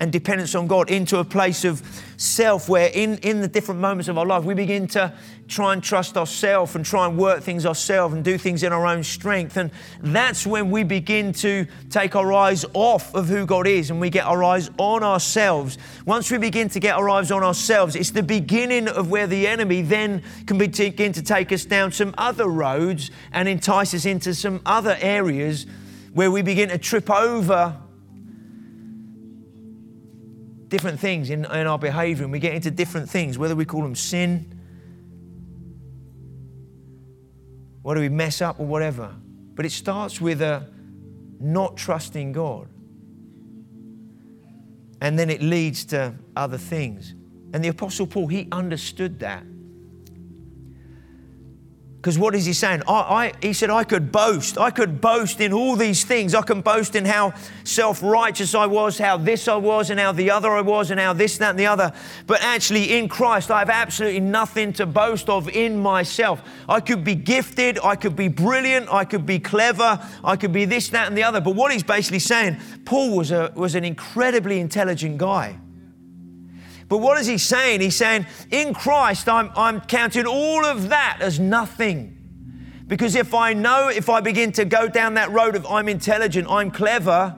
and 0.01 0.13
dependence 0.13 0.55
on 0.55 0.67
God 0.67 0.91
into 0.91 1.19
a 1.19 1.25
place 1.25 1.65
of 1.65 1.83
self 2.17 2.69
where 2.69 2.91
in, 2.93 3.19
in 3.19 3.41
the 3.41 3.49
different 3.49 3.81
moments 3.81 4.09
of 4.09 4.19
our 4.19 4.27
life 4.27 4.45
we 4.45 4.55
begin 4.55 4.87
to 4.89 5.13
try 5.49 5.73
and 5.73 5.83
trust 5.83 6.17
ourselves 6.17 6.75
and 6.75 6.85
try 6.85 7.07
and 7.07 7.17
work 7.17 7.43
things 7.43 7.65
ourselves 7.65 8.15
and 8.15 8.25
do 8.25 8.37
things 8.37 8.63
in 8.63 8.73
our 8.73 8.87
own 8.87 9.05
strength. 9.05 9.57
And 9.57 9.71
that's 10.01 10.47
when 10.47 10.71
we 10.71 10.83
begin 10.83 11.33
to 11.35 11.67
take 11.89 12.17
our 12.17 12.33
eyes 12.33 12.65
off 12.75 13.15
of 13.15 13.29
who 13.29 13.47
God 13.47 13.67
is 13.67 13.91
and 13.91 14.01
we 14.01 14.11
get 14.11 14.25
our 14.27 14.43
eyes 14.43 14.71
on 14.77 15.03
ourselves. 15.03 15.79
Once 16.05 16.31
we 16.31 16.39
begin 16.39 16.69
to 16.71 16.81
get 16.81 16.97
our 16.97 17.09
eyes 17.09 17.31
on 17.31 17.43
ourselves, 17.43 17.95
it's 17.95 18.11
the 18.11 18.23
beginning 18.23 18.89
of 18.89 19.11
where 19.11 19.27
the 19.27 19.47
enemy 19.47 19.83
then 19.83 20.23
can 20.47 20.59
begin 20.59 21.13
to 21.13 21.23
take 21.23 21.53
us 21.53 21.65
down 21.65 21.93
some 21.93 22.15
other 22.19 22.49
roads 22.49 23.11
and 23.33 23.49
entice 23.49 23.95
us 23.95 24.05
into 24.05 24.35
some 24.35 24.61
other 24.67 24.97
areas 25.01 25.67
where 26.13 26.31
we 26.31 26.43
begin 26.43 26.71
to 26.71 26.79
trip 26.79 27.09
over 27.11 27.77
different 30.69 30.99
things 30.99 31.31
in, 31.31 31.45
in 31.45 31.67
our 31.69 31.79
behavior 31.79 32.25
and 32.25 32.33
we 32.33 32.41
get 32.41 32.55
into 32.55 32.71
different 32.73 33.09
things, 33.09 33.39
whether 33.39 33.55
we 33.55 33.65
call 33.65 33.83
them 33.83 33.95
sin, 33.95 34.56
whether 37.87 38.01
we 38.01 38.09
mess 38.09 38.43
up 38.43 38.59
or 38.59 38.67
whatever. 38.67 39.15
But 39.55 39.65
it 39.65 39.71
starts 39.71 40.21
with 40.21 40.43
a 40.43 40.67
not 41.39 41.77
trusting 41.77 42.33
God. 42.33 42.67
And 45.01 45.17
then 45.17 45.31
it 45.31 45.41
leads 45.41 45.85
to 45.85 46.17
other 46.35 46.59
things. 46.59 47.15
And 47.55 47.63
the 47.63 47.69
Apostle 47.69 48.09
Paul, 48.09 48.27
he 48.27 48.49
understood 48.51 49.21
that. 49.21 49.45
Because 52.07 52.21
what 52.21 52.37
is 52.37 52.45
he 52.45 52.53
saying? 52.53 52.85
I, 52.87 52.93
I, 52.93 53.33
he 53.43 53.53
said, 53.53 53.69
I 53.69 53.83
could 53.83 54.13
boast. 54.13 54.59
I 54.59 54.71
could 54.71 55.01
boast 55.01 55.41
in 55.41 55.53
all 55.53 55.75
these 55.75 56.05
things. 56.05 56.37
I 56.37 56.43
can 56.43 56.61
boast 56.61 56.95
in 56.95 57.05
how 57.05 57.35
self 57.65 58.01
righteous 58.01 58.55
I 58.55 58.67
was, 58.67 58.97
how 58.97 59.17
this 59.17 59.49
I 59.49 59.57
was, 59.57 59.91
and 59.91 59.99
how 59.99 60.13
the 60.13 60.31
other 60.31 60.53
I 60.53 60.61
was, 60.61 60.93
and 60.93 61.01
how 61.01 61.15
this, 61.15 61.37
that, 61.39 61.51
and 61.51 61.59
the 61.59 61.67
other. 61.67 61.93
But 62.29 62.43
actually, 62.43 62.97
in 62.97 63.09
Christ, 63.09 63.51
I 63.51 63.59
have 63.59 63.71
absolutely 63.71 64.21
nothing 64.21 64.73
to 64.75 64.87
boast 64.87 65.29
of 65.29 65.49
in 65.49 65.83
myself. 65.83 66.49
I 66.69 66.79
could 66.79 67.03
be 67.03 67.17
gifted, 67.17 67.81
I 67.83 67.97
could 67.97 68.15
be 68.15 68.29
brilliant, 68.29 68.89
I 68.89 69.05
could 69.05 69.27
be 69.27 69.41
clever, 69.41 69.99
I 70.23 70.37
could 70.37 70.53
be 70.53 70.65
this, 70.65 70.89
that, 70.91 71.09
and 71.09 71.19
the 71.19 71.25
other. 71.25 71.41
But 71.41 71.57
what 71.57 71.73
he's 71.73 71.83
basically 71.83 72.21
saying, 72.21 72.59
Paul 72.85 73.17
was, 73.17 73.33
a, 73.33 73.53
was 73.57 73.75
an 73.75 73.85
incredibly 73.85 74.61
intelligent 74.61 75.19
guy. 75.19 75.59
But 76.89 76.99
what 76.99 77.19
is 77.19 77.27
he 77.27 77.39
saying? 77.39 77.81
He's 77.81 77.97
saying, 77.97 78.27
in 78.51 78.73
Christ, 78.73 79.29
I'm, 79.29 79.51
I'm 79.57 79.81
counting 79.81 80.27
all 80.27 80.65
of 80.65 80.91
that 80.91 81.19
as 81.21 81.41
nothing. 81.41 82.13
Because 82.87 83.17
if 83.17 83.35
I 83.35 83.53
know, 83.53 83.89
if 83.89 84.09
I 84.09 84.21
begin 84.21 84.53
to 84.53 84.65
go 84.65 84.89
down 84.89 85.15
that 85.15 85.33
road 85.33 85.57
of 85.57 85.67
I'm 85.67 85.89
intelligent, 85.89 86.47
I'm 86.49 86.71
clever, 86.71 87.37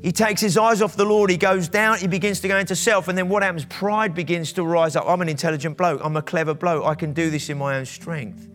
he 0.00 0.12
takes 0.12 0.40
his 0.40 0.56
eyes 0.56 0.80
off 0.80 0.96
the 0.96 1.04
Lord, 1.04 1.30
he 1.30 1.36
goes 1.36 1.68
down, 1.68 1.98
he 1.98 2.06
begins 2.06 2.40
to 2.40 2.48
go 2.48 2.56
into 2.56 2.76
self, 2.76 3.08
and 3.08 3.18
then 3.18 3.28
what 3.28 3.42
happens? 3.42 3.64
Pride 3.64 4.14
begins 4.14 4.52
to 4.52 4.62
rise 4.62 4.94
up. 4.94 5.04
I'm 5.06 5.20
an 5.20 5.28
intelligent 5.28 5.76
bloke, 5.76 6.00
I'm 6.02 6.16
a 6.16 6.22
clever 6.22 6.54
bloke, 6.54 6.84
I 6.84 6.94
can 6.94 7.12
do 7.12 7.28
this 7.28 7.50
in 7.50 7.58
my 7.58 7.76
own 7.76 7.84
strength. 7.84 8.48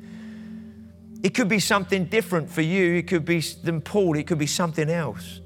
It 1.23 1.35
could 1.35 1.49
be 1.49 1.59
something 1.59 2.05
different 2.05 2.49
for 2.49 2.61
you, 2.61 2.95
it 2.95 3.07
could 3.07 3.25
be 3.25 3.41
than 3.41 3.81
Paul, 3.81 4.17
it 4.17 4.27
could 4.27 4.39
be 4.39 4.47
something 4.47 4.89
else. 4.89 5.40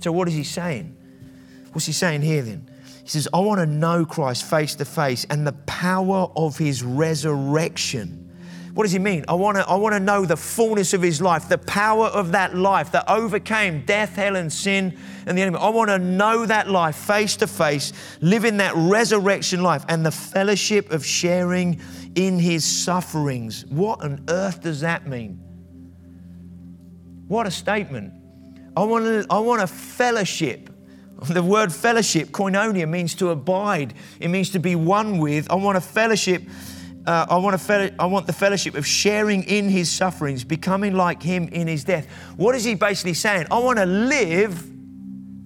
So, 0.00 0.12
what 0.12 0.28
is 0.28 0.34
he 0.34 0.44
saying? 0.44 0.96
What's 1.72 1.86
he 1.86 1.92
saying 1.92 2.22
here 2.22 2.42
then? 2.42 2.70
He 3.02 3.08
says, 3.08 3.28
I 3.32 3.40
want 3.40 3.60
to 3.60 3.66
know 3.66 4.04
Christ 4.04 4.44
face 4.44 4.74
to 4.76 4.84
face 4.84 5.26
and 5.30 5.46
the 5.46 5.52
power 5.52 6.30
of 6.36 6.58
his 6.58 6.82
resurrection. 6.82 8.20
What 8.74 8.84
does 8.84 8.92
he 8.92 8.98
mean? 8.98 9.24
I 9.26 9.34
want 9.34 9.56
to, 9.56 9.68
I 9.68 9.74
want 9.74 9.94
to 9.94 10.00
know 10.00 10.24
the 10.24 10.36
fullness 10.36 10.94
of 10.94 11.02
his 11.02 11.20
life, 11.20 11.48
the 11.48 11.58
power 11.58 12.06
of 12.06 12.32
that 12.32 12.54
life 12.54 12.92
that 12.92 13.04
overcame 13.10 13.84
death, 13.84 14.14
hell, 14.14 14.36
and 14.36 14.52
sin 14.52 14.96
and 15.26 15.36
the 15.36 15.42
enemy. 15.42 15.58
I 15.58 15.70
want 15.70 15.90
to 15.90 15.98
know 15.98 16.46
that 16.46 16.70
life 16.70 16.94
face 16.94 17.36
to 17.36 17.46
face, 17.46 17.92
live 18.20 18.44
in 18.44 18.58
that 18.58 18.72
resurrection 18.76 19.62
life 19.62 19.84
and 19.88 20.06
the 20.06 20.12
fellowship 20.12 20.92
of 20.92 21.04
sharing 21.04 21.80
in 22.14 22.38
his 22.38 22.64
sufferings. 22.64 23.66
What 23.66 24.02
on 24.02 24.24
earth 24.28 24.62
does 24.62 24.80
that 24.82 25.06
mean? 25.06 25.40
What 27.26 27.46
a 27.46 27.50
statement. 27.50 28.19
I 28.76 28.84
want, 28.84 29.04
to, 29.04 29.26
I 29.30 29.38
want 29.38 29.62
a 29.62 29.66
fellowship. 29.66 30.70
The 31.28 31.42
word 31.42 31.72
fellowship, 31.72 32.28
koinonia, 32.28 32.88
means 32.88 33.14
to 33.16 33.30
abide. 33.30 33.94
It 34.20 34.28
means 34.28 34.50
to 34.50 34.58
be 34.58 34.74
one 34.74 35.18
with. 35.18 35.50
I 35.50 35.54
want 35.54 35.76
a 35.76 35.80
fellowship. 35.80 36.42
Uh, 37.06 37.26
I, 37.28 37.36
want 37.36 37.60
a 37.68 37.94
I 37.98 38.06
want 38.06 38.26
the 38.26 38.32
fellowship 38.32 38.74
of 38.74 38.86
sharing 38.86 39.42
in 39.44 39.68
his 39.68 39.90
sufferings, 39.90 40.44
becoming 40.44 40.94
like 40.94 41.22
him 41.22 41.48
in 41.48 41.66
his 41.66 41.84
death. 41.84 42.06
What 42.36 42.54
is 42.54 42.64
he 42.64 42.74
basically 42.74 43.14
saying? 43.14 43.48
I 43.50 43.58
want 43.58 43.78
to 43.78 43.86
live 43.86 44.64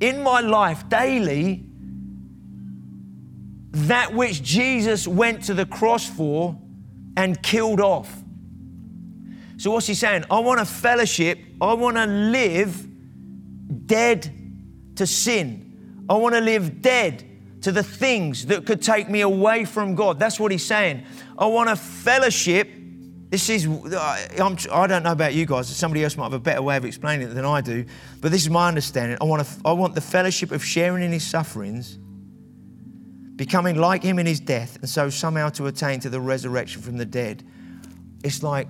in 0.00 0.22
my 0.22 0.40
life 0.40 0.88
daily 0.88 1.64
that 3.70 4.14
which 4.14 4.42
Jesus 4.42 5.08
went 5.08 5.44
to 5.44 5.54
the 5.54 5.66
cross 5.66 6.08
for 6.08 6.56
and 7.16 7.42
killed 7.42 7.80
off. 7.80 8.22
So, 9.56 9.70
what's 9.70 9.86
he 9.86 9.94
saying? 9.94 10.24
I 10.30 10.38
want 10.40 10.60
a 10.60 10.64
fellowship. 10.64 11.38
I 11.60 11.74
want 11.74 11.96
to 11.96 12.06
live 12.06 12.86
dead 13.86 14.32
to 14.96 15.06
sin. 15.06 16.04
I 16.08 16.14
want 16.14 16.34
to 16.34 16.40
live 16.40 16.82
dead 16.82 17.24
to 17.62 17.72
the 17.72 17.82
things 17.82 18.46
that 18.46 18.66
could 18.66 18.82
take 18.82 19.08
me 19.08 19.22
away 19.22 19.64
from 19.64 19.94
God. 19.94 20.18
That's 20.18 20.38
what 20.38 20.52
he's 20.52 20.66
saying. 20.66 21.04
I 21.38 21.46
want 21.46 21.70
a 21.70 21.76
fellowship. 21.76 22.68
This 23.30 23.48
is, 23.48 23.66
I'm, 23.66 24.56
I 24.70 24.86
don't 24.86 25.02
know 25.02 25.12
about 25.12 25.34
you 25.34 25.46
guys, 25.46 25.74
somebody 25.74 26.04
else 26.04 26.16
might 26.16 26.24
have 26.24 26.34
a 26.34 26.38
better 26.38 26.62
way 26.62 26.76
of 26.76 26.84
explaining 26.84 27.28
it 27.28 27.34
than 27.34 27.44
I 27.44 27.62
do, 27.62 27.84
but 28.20 28.30
this 28.30 28.42
is 28.42 28.50
my 28.50 28.68
understanding. 28.68 29.18
I 29.20 29.24
want, 29.24 29.48
I 29.64 29.72
want 29.72 29.94
the 29.94 30.00
fellowship 30.00 30.52
of 30.52 30.62
sharing 30.62 31.02
in 31.02 31.10
his 31.10 31.26
sufferings, 31.26 31.98
becoming 33.34 33.76
like 33.76 34.04
him 34.04 34.20
in 34.20 34.26
his 34.26 34.38
death, 34.38 34.76
and 34.76 34.88
so 34.88 35.10
somehow 35.10 35.48
to 35.48 35.66
attain 35.66 35.98
to 36.00 36.10
the 36.10 36.20
resurrection 36.20 36.80
from 36.80 36.96
the 36.96 37.06
dead. 37.06 37.42
It's 38.22 38.42
like, 38.42 38.68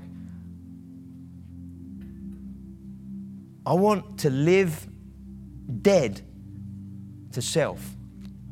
I 3.66 3.74
want 3.74 4.20
to 4.20 4.31
live 4.31 4.87
dead 5.83 6.20
to 7.33 7.42
self. 7.42 7.94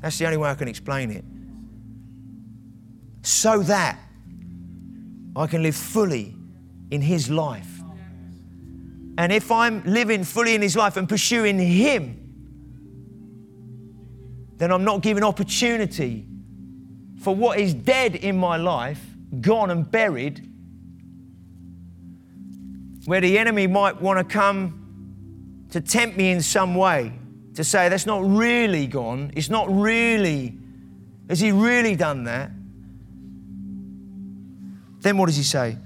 That's 0.01 0.19
the 0.19 0.27
only 0.27 0.37
way 0.37 0.51
I 0.51 0.55
can 0.55 0.69
explain 0.69 1.11
it. 1.11 1.25
So 3.23 3.63
that 3.63 3.99
I 5.37 5.47
can 5.47 5.63
live 5.63 5.77
fully 5.77 6.37
in 6.91 7.01
His 7.01 7.31
life. 7.31 7.69
And 9.19 9.33
if 9.33 9.53
I'm 9.53 9.83
living 9.85 10.25
fully 10.25 10.55
in 10.55 10.63
His 10.63 10.77
life 10.77 10.97
and 10.97 11.09
pursuing 11.09 11.59
Him, 11.59 12.19
then 14.57 14.73
I'm 14.73 14.85
not 14.85 15.03
giving 15.03 15.25
opportunity 15.25 16.27
for 17.21 17.35
what 17.35 17.59
is 17.59 17.75
dead 17.75 18.17
in 18.17 18.37
my 18.37 18.57
life, 18.57 19.01
gone 19.41 19.71
and 19.71 19.89
buried, 19.89 20.49
where 23.05 23.21
the 23.21 23.39
enemy 23.39 23.67
might 23.67 24.01
want 24.01 24.19
to 24.19 24.25
come 24.25 24.82
to 25.73 25.81
tempt 25.81 26.19
me 26.19 26.31
in 26.31 26.43
some 26.43 26.75
way, 26.75 27.13
to 27.55 27.65
say 27.65 27.89
that's 27.89 28.05
not 28.05 28.23
really 28.25 28.87
gone, 28.87 29.33
it's 29.35 29.49
not 29.49 29.75
really, 29.75 30.59
has 31.31 31.41
he 31.41 31.51
really 31.51 31.97
done 31.97 32.25
that? 32.25 32.51
Then 35.01 35.17
what 35.17 35.27
does 35.27 35.37
he 35.37 35.43
say? 35.43 35.79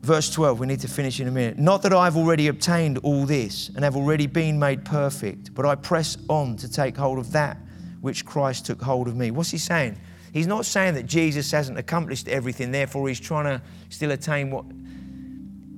Verse 0.00 0.30
12, 0.30 0.58
we 0.58 0.66
need 0.66 0.80
to 0.80 0.88
finish 0.88 1.20
in 1.20 1.28
a 1.28 1.30
minute. 1.30 1.58
Not 1.58 1.82
that 1.82 1.92
I've 1.92 2.16
already 2.16 2.48
obtained 2.48 2.98
all 3.02 3.26
this 3.26 3.68
and 3.68 3.84
have 3.84 3.96
already 3.96 4.26
been 4.26 4.58
made 4.58 4.82
perfect, 4.82 5.54
but 5.54 5.66
I 5.66 5.74
press 5.74 6.16
on 6.28 6.56
to 6.56 6.70
take 6.70 6.96
hold 6.96 7.18
of 7.18 7.32
that 7.32 7.58
which 8.00 8.24
Christ 8.24 8.64
took 8.64 8.80
hold 8.80 9.08
of 9.08 9.14
me. 9.14 9.30
What's 9.30 9.50
he 9.50 9.58
saying? 9.58 9.98
He's 10.32 10.46
not 10.46 10.64
saying 10.64 10.94
that 10.94 11.04
Jesus 11.04 11.50
hasn't 11.50 11.78
accomplished 11.78 12.28
everything, 12.28 12.72
therefore 12.72 13.08
he's 13.08 13.20
trying 13.20 13.44
to 13.44 13.62
still 13.90 14.10
attain 14.10 14.50
what. 14.50 14.64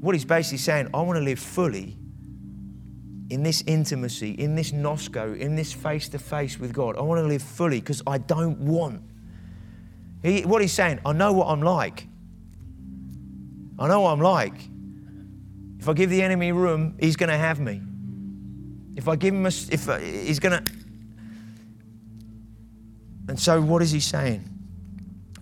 What 0.00 0.14
he's 0.14 0.24
basically 0.24 0.58
saying, 0.58 0.88
I 0.94 1.00
want 1.00 1.16
to 1.16 1.24
live 1.24 1.38
fully 1.38 1.96
in 3.30 3.42
this 3.42 3.62
intimacy, 3.66 4.32
in 4.32 4.54
this 4.54 4.72
nosko, 4.72 5.37
in 5.38 5.56
this 5.56 5.72
face 5.72 6.08
to 6.10 6.18
face 6.18 6.58
with 6.58 6.72
God. 6.72 6.96
I 6.96 7.02
want 7.02 7.20
to 7.20 7.26
live 7.26 7.42
fully 7.42 7.80
because 7.80 8.02
I 8.06 8.18
don't 8.18 8.58
want. 8.58 9.02
He, 10.22 10.42
what 10.42 10.62
he's 10.62 10.72
saying, 10.72 11.00
I 11.04 11.12
know 11.12 11.32
what 11.32 11.48
I'm 11.48 11.62
like. 11.62 12.06
I 13.78 13.88
know 13.88 14.02
what 14.02 14.10
I'm 14.12 14.20
like. 14.20 14.54
If 15.78 15.88
I 15.88 15.92
give 15.92 16.10
the 16.10 16.22
enemy 16.22 16.52
room, 16.52 16.96
he's 17.00 17.16
going 17.16 17.30
to 17.30 17.37
have 17.37 17.60
me. 17.60 17.82
If 18.96 19.08
I 19.08 19.16
give 19.16 19.34
him 19.34 19.44
a, 19.44 19.48
if 19.48 19.88
uh, 19.88 19.98
he's 19.98 20.38
going 20.38 20.64
to. 20.64 20.72
And 23.28 23.40
so, 23.40 23.60
what 23.60 23.82
is 23.82 23.90
he 23.90 24.00
saying? 24.00 24.48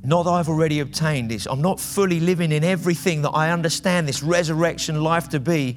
Not 0.04 0.24
that 0.24 0.30
I've 0.30 0.48
already 0.48 0.80
obtained 0.80 1.30
this. 1.30 1.46
I'm 1.46 1.62
not 1.62 1.78
fully 1.78 2.18
living 2.18 2.50
in 2.50 2.64
everything 2.64 3.22
that 3.22 3.30
I 3.30 3.50
understand 3.50 4.08
this 4.08 4.22
resurrection 4.22 5.02
life 5.02 5.28
to 5.28 5.40
be. 5.40 5.76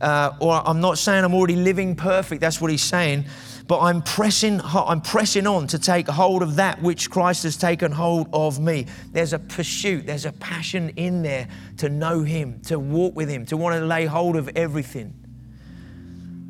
Uh, 0.00 0.32
or 0.40 0.62
I'm 0.66 0.80
not 0.80 0.98
saying 0.98 1.24
I'm 1.24 1.34
already 1.34 1.56
living 1.56 1.96
perfect. 1.96 2.40
That's 2.40 2.60
what 2.60 2.70
he's 2.70 2.82
saying 2.82 3.24
but 3.68 3.80
I'm 3.80 4.00
pressing, 4.00 4.62
I'm 4.64 5.02
pressing 5.02 5.46
on 5.46 5.66
to 5.68 5.78
take 5.78 6.08
hold 6.08 6.42
of 6.42 6.56
that 6.56 6.80
which 6.82 7.10
Christ 7.10 7.42
has 7.42 7.56
taken 7.56 7.92
hold 7.92 8.28
of 8.32 8.58
me. 8.58 8.86
There's 9.12 9.34
a 9.34 9.38
pursuit, 9.38 10.06
there's 10.06 10.24
a 10.24 10.32
passion 10.32 10.88
in 10.96 11.22
there 11.22 11.46
to 11.76 11.90
know 11.90 12.22
Him, 12.22 12.60
to 12.62 12.78
walk 12.78 13.14
with 13.14 13.28
Him, 13.28 13.44
to 13.46 13.58
want 13.58 13.78
to 13.78 13.84
lay 13.84 14.06
hold 14.06 14.36
of 14.36 14.48
everything 14.56 15.14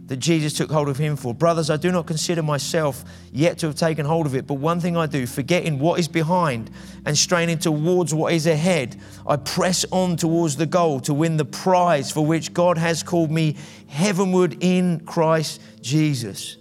that 0.08 0.16
Jesus 0.16 0.54
took 0.54 0.70
hold 0.70 0.88
of 0.88 0.96
him 0.96 1.16
for. 1.16 1.34
Brothers, 1.34 1.68
I 1.68 1.76
do 1.76 1.92
not 1.92 2.06
consider 2.06 2.42
myself 2.42 3.04
yet 3.30 3.58
to 3.58 3.66
have 3.66 3.76
taken 3.76 4.06
hold 4.06 4.26
of 4.26 4.34
it, 4.34 4.46
but 4.46 4.54
one 4.54 4.80
thing 4.80 4.96
I 4.96 5.06
do, 5.06 5.26
forgetting 5.26 5.78
what 5.78 6.00
is 6.00 6.08
behind 6.08 6.70
and 7.04 7.16
straining 7.16 7.58
towards 7.58 8.14
what 8.14 8.32
is 8.32 8.46
ahead, 8.46 8.98
I 9.26 9.36
press 9.36 9.84
on 9.90 10.16
towards 10.16 10.56
the 10.56 10.64
goal 10.64 11.00
to 11.00 11.12
win 11.12 11.36
the 11.36 11.44
prize 11.44 12.10
for 12.10 12.24
which 12.24 12.54
God 12.54 12.78
has 12.78 13.02
called 13.02 13.30
me 13.30 13.56
heavenward 13.86 14.56
in 14.60 15.00
Christ 15.00 15.60
Jesus. 15.82 16.56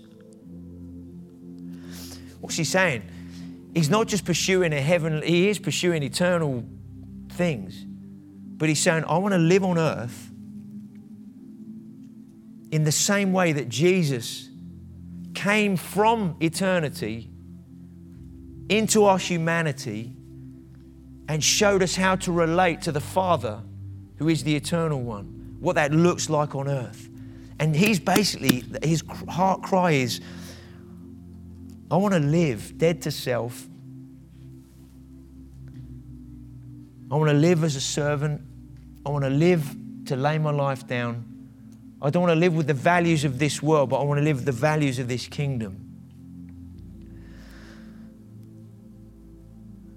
What's 2.42 2.58
he 2.58 2.66
saying? 2.66 3.04
He's 3.74 3.90
not 3.90 4.08
just 4.08 4.26
pursuing 4.26 4.74
a 4.74 4.82
heaven, 4.82 5.22
he 5.22 5.48
is 5.48 5.58
pursuing 5.58 6.04
eternal 6.04 6.66
things. 7.32 7.86
But 8.58 8.68
he's 8.68 8.82
saying, 8.82 9.06
I 9.06 9.18
want 9.20 9.34
to 9.34 9.40
live 9.40 9.64
on 9.64 9.78
earth 9.78 10.27
in 12.72 12.84
the 12.84 12.92
same 12.92 13.34
way 13.34 13.54
that 13.54 13.70
Jesus 13.70 14.50
came 15.34 15.78
from 15.78 16.36
eternity 16.42 17.30
into 18.70 19.06
our 19.06 19.18
humanity 19.18 20.14
and 21.30 21.44
showed 21.44 21.84
us 21.84 21.96
how 21.96 22.16
to 22.16 22.32
relate 22.32 22.82
to 22.82 22.92
the 22.92 23.00
Father, 23.00 23.62
who 24.18 24.30
is 24.30 24.44
the 24.44 24.56
eternal 24.56 25.02
one, 25.02 25.56
what 25.60 25.76
that 25.76 25.92
looks 25.92 26.30
like 26.30 26.56
on 26.56 26.68
earth. 26.68 27.10
And 27.60 27.76
he's 27.76 28.00
basically, 28.00 28.64
his 28.84 29.04
heart 29.30 29.62
cry 29.62 29.92
is, 29.92 30.22
I 31.90 31.98
want 31.98 32.14
to 32.14 32.20
live 32.20 32.78
dead 32.78 33.02
to 33.04 33.12
self. 33.12 33.68
I 37.10 37.16
want 37.16 37.30
to 37.30 37.38
live 37.38 37.64
as 37.64 37.76
a 37.76 37.82
servant. 37.82 38.42
I 39.06 39.10
want 39.10 39.24
to 39.24 39.30
live 39.30 39.76
to 40.06 40.16
lay 40.16 40.38
my 40.38 40.52
life 40.52 40.86
down. 40.86 41.37
I 42.02 42.10
don't 42.10 42.22
want 42.22 42.34
to 42.34 42.40
live 42.40 42.56
with 42.56 42.68
the 42.68 42.74
values 42.74 43.24
of 43.24 43.40
this 43.40 43.62
world, 43.62 43.90
but 43.90 44.00
I 44.00 44.04
want 44.04 44.20
to 44.20 44.24
live 44.24 44.38
with 44.38 44.46
the 44.46 44.52
values 44.52 45.00
of 45.00 45.08
this 45.08 45.28
kingdom. 45.28 45.84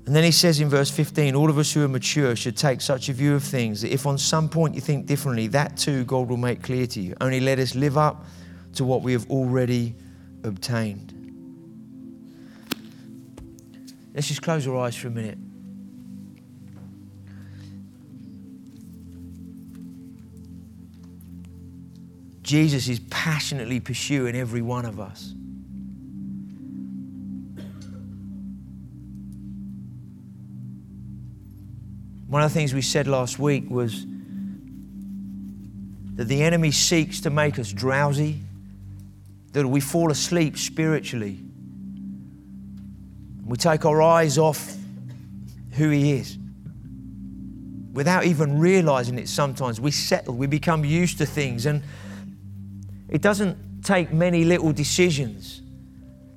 And 0.07 0.17
then 0.17 0.25
he 0.25 0.33
says 0.33 0.59
in 0.59 0.69
verse 0.69 0.91
15, 0.91 1.37
all 1.37 1.51
of 1.51 1.59
us 1.59 1.73
who 1.73 1.85
are 1.85 1.89
mature 1.89 2.35
should 2.35 2.57
take 2.57 2.81
such 2.81 3.09
a 3.09 3.13
view 3.13 3.35
of 3.35 3.45
things 3.45 3.83
that 3.83 3.93
if 3.93 4.07
on 4.07 4.19
some 4.19 4.49
point 4.49 4.75
you 4.75 4.81
think 4.81 5.07
differently, 5.07 5.47
that 5.49 5.77
too 5.77 6.05
God 6.05 6.29
will 6.29 6.37
make 6.37 6.63
clear 6.63 6.87
to 6.89 7.01
you. 7.01 7.15
Only 7.21 7.39
let 7.39 7.59
us 7.59 7.75
live 7.75 7.97
up 7.97 8.25
to 8.75 8.85
what 8.85 9.03
we 9.03 9.13
have 9.13 9.31
already 9.31 9.95
obtained. 10.43 11.15
Let's 14.15 14.27
just 14.27 14.43
close 14.43 14.67
our 14.67 14.79
eyes 14.79 14.97
for 14.97 15.09
a 15.09 15.11
minute. 15.11 15.39
Jesus 22.51 22.89
is 22.89 22.99
passionately 23.11 23.79
pursuing 23.79 24.35
every 24.35 24.61
one 24.61 24.85
of 24.85 24.99
us. 24.99 25.35
One 32.27 32.43
of 32.43 32.51
the 32.51 32.55
things 32.55 32.75
we 32.75 32.83
said 32.83 33.07
last 33.07 33.39
week 33.39 33.71
was 33.71 34.05
that 36.17 36.25
the 36.25 36.43
enemy 36.43 36.73
seeks 36.73 37.21
to 37.21 37.31
make 37.31 37.57
us 37.57 37.73
drowsy, 37.73 38.41
that 39.53 39.65
we 39.65 39.79
fall 39.79 40.11
asleep 40.11 40.59
spiritually. 40.59 41.39
We 43.47 43.59
take 43.59 43.85
our 43.85 44.03
eyes 44.03 44.39
off 44.39 44.77
who 45.75 45.91
He 45.91 46.15
is. 46.15 46.37
Without 47.93 48.25
even 48.25 48.59
realizing 48.59 49.21
it, 49.21 49.29
sometimes 49.29 49.81
we 49.81 49.93
settle, 49.93 50.35
we 50.35 50.49
become 50.49 50.85
used 50.85 51.19
to 51.19 51.27
things, 51.27 51.65
and 51.67 51.81
it 53.11 53.23
doesn't 53.23 53.83
take 53.83 54.13
many 54.13 54.45
little 54.45 54.73
decisions 54.73 55.63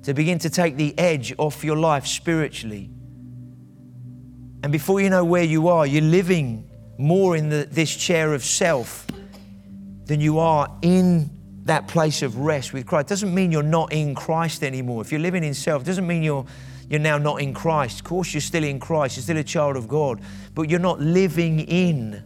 to 0.02 0.12
begin 0.12 0.38
to 0.40 0.50
take 0.50 0.76
the 0.76 0.96
edge 0.98 1.34
off 1.38 1.64
your 1.64 1.76
life 1.76 2.06
spiritually. 2.06 2.90
And 4.62 4.72
before 4.72 5.00
you 5.00 5.10
know 5.10 5.24
where 5.24 5.42
you 5.42 5.68
are, 5.68 5.86
you're 5.86 6.02
living 6.02 6.68
more 6.98 7.36
in 7.36 7.48
the, 7.48 7.68
this 7.70 7.94
chair 7.94 8.34
of 8.34 8.44
self 8.44 9.06
than 10.06 10.20
you 10.20 10.38
are 10.38 10.68
in 10.82 11.30
that 11.64 11.88
place 11.88 12.22
of 12.22 12.36
rest 12.36 12.72
with 12.72 12.86
Christ. 12.86 13.08
Doesn't 13.08 13.34
mean 13.34 13.50
you're 13.50 13.62
not 13.62 13.92
in 13.92 14.14
Christ 14.14 14.62
anymore. 14.62 15.00
If 15.00 15.10
you're 15.10 15.20
living 15.20 15.44
in 15.44 15.54
self, 15.54 15.82
it 15.82 15.86
doesn't 15.86 16.06
mean 16.06 16.22
you're 16.22 16.44
you're 16.88 17.00
now 17.00 17.16
not 17.16 17.40
in 17.40 17.54
Christ. 17.54 18.00
Of 18.00 18.04
course, 18.04 18.34
you're 18.34 18.42
still 18.42 18.64
in 18.64 18.78
Christ, 18.78 19.16
you're 19.16 19.22
still 19.22 19.38
a 19.38 19.44
child 19.44 19.76
of 19.76 19.88
God, 19.88 20.20
but 20.54 20.68
you're 20.68 20.80
not 20.80 21.00
living 21.00 21.60
in 21.60 22.22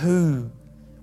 who 0.00 0.50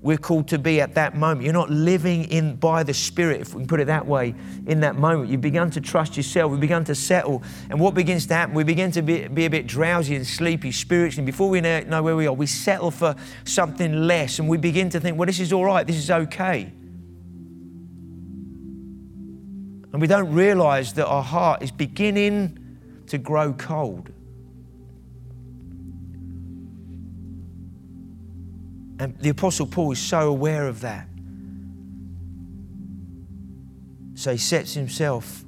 we're 0.01 0.17
called 0.17 0.47
to 0.49 0.60
be 0.60 0.79
at 0.79 0.93
that 0.95 1.15
moment. 1.15 1.43
You're 1.43 1.53
not 1.53 1.69
living 1.69 2.25
in 2.25 2.55
by 2.55 2.83
the 2.83 2.93
Spirit, 2.93 3.41
if 3.41 3.53
we 3.53 3.62
can 3.62 3.67
put 3.67 3.79
it 3.79 3.86
that 3.88 4.05
way, 4.05 4.36
in 4.67 4.79
that 4.81 4.95
moment. 4.95 5.29
You've 5.29 5.41
begun 5.41 5.71
to 5.71 5.81
trust 5.81 6.15
yourself. 6.15 6.51
We've 6.51 6.60
begun 6.60 6.83
to 6.86 6.95
settle. 6.95 7.41
And 7.69 7.79
what 7.79 7.93
begins 7.93 8.27
to 8.27 8.33
happen, 8.36 8.53
we 8.53 8.63
begin 8.63 8.91
to 8.91 9.01
be, 9.01 9.27
be 9.27 9.45
a 9.45 9.49
bit 9.49 9.65
drowsy 9.65 10.15
and 10.15 10.25
sleepy 10.25 10.71
spiritually. 10.71 11.25
Before 11.25 11.49
we 11.49 11.62
know 11.62 12.03
where 12.03 12.15
we 12.15 12.27
are, 12.27 12.33
we 12.33 12.45
settle 12.45 12.91
for 12.91 13.15
something 13.43 14.07
less 14.07 14.39
and 14.39 14.47
we 14.47 14.57
begin 14.57 14.89
to 14.91 14.99
think, 14.99 15.17
well, 15.17 15.25
this 15.25 15.39
is 15.39 15.51
all 15.51 15.65
right, 15.65 15.86
this 15.86 15.97
is 15.97 16.12
okay. 16.12 16.71
And 19.91 20.01
we 20.01 20.07
don't 20.07 20.31
realize 20.31 20.93
that 20.93 21.07
our 21.07 21.23
heart 21.23 21.63
is 21.63 21.71
beginning 21.71 22.60
to 23.07 23.17
grow 23.17 23.53
cold. 23.53 24.12
And 28.99 29.17
the 29.19 29.29
Apostle 29.29 29.67
Paul 29.67 29.91
is 29.91 29.99
so 29.99 30.27
aware 30.27 30.67
of 30.67 30.81
that. 30.81 31.07
So 34.15 34.31
he 34.31 34.38
sets 34.38 34.73
himself 34.73 35.45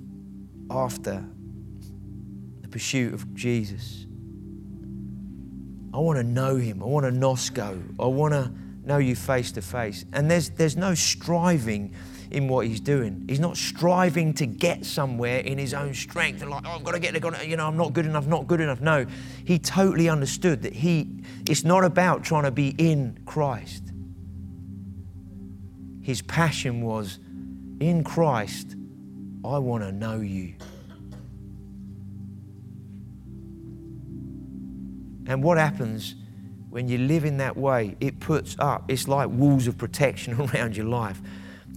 after 0.69 1.25
the 2.61 2.67
pursuit 2.67 3.13
of 3.13 3.33
Jesus. 3.33 4.05
I 5.93 5.97
want 5.97 6.17
to 6.19 6.23
know 6.23 6.55
him. 6.55 6.83
I 6.83 6.85
want 6.85 7.05
to 7.05 7.11
nosko. 7.11 7.81
I 7.99 8.05
want 8.05 8.33
to 8.33 8.51
know 8.85 8.99
you 8.99 9.15
face 9.15 9.51
to 9.53 9.61
face. 9.61 10.05
And 10.13 10.29
there's, 10.29 10.51
there's 10.51 10.77
no 10.77 10.93
striving 10.93 11.95
in 12.31 12.47
what 12.47 12.67
he's 12.67 12.79
doing. 12.79 13.25
He's 13.27 13.39
not 13.39 13.57
striving 13.57 14.33
to 14.35 14.45
get 14.45 14.85
somewhere 14.85 15.39
in 15.39 15.57
his 15.57 15.73
own 15.73 15.93
strength 15.93 16.41
and 16.41 16.51
like, 16.51 16.63
oh, 16.65 16.71
I've 16.71 16.83
got 16.83 16.91
to 16.91 16.99
get 16.99 17.19
there, 17.19 17.43
you 17.43 17.57
know, 17.57 17.67
I'm 17.67 17.77
not 17.77 17.93
good 17.93 18.05
enough, 18.05 18.27
not 18.27 18.47
good 18.47 18.61
enough. 18.61 18.81
No, 18.81 19.05
he 19.45 19.57
totally 19.57 20.09
understood 20.09 20.61
that 20.61 20.73
he, 20.73 21.07
it's 21.49 21.63
not 21.63 21.83
about 21.83 22.23
trying 22.23 22.43
to 22.43 22.51
be 22.51 22.75
in 22.77 23.17
Christ. 23.25 23.83
His 26.01 26.21
passion 26.21 26.81
was, 26.81 27.19
in 27.79 28.03
Christ, 28.03 28.75
I 29.43 29.57
want 29.57 29.83
to 29.83 29.91
know 29.91 30.19
you. 30.19 30.53
And 35.25 35.43
what 35.43 35.57
happens 35.57 36.15
when 36.69 36.87
you 36.87 36.97
live 36.97 37.25
in 37.25 37.37
that 37.37 37.55
way? 37.55 37.95
It 37.99 38.19
puts 38.19 38.55
up, 38.59 38.85
it's 38.89 39.07
like 39.07 39.29
walls 39.29 39.67
of 39.67 39.77
protection 39.77 40.33
around 40.53 40.77
your 40.77 40.87
life 40.87 41.21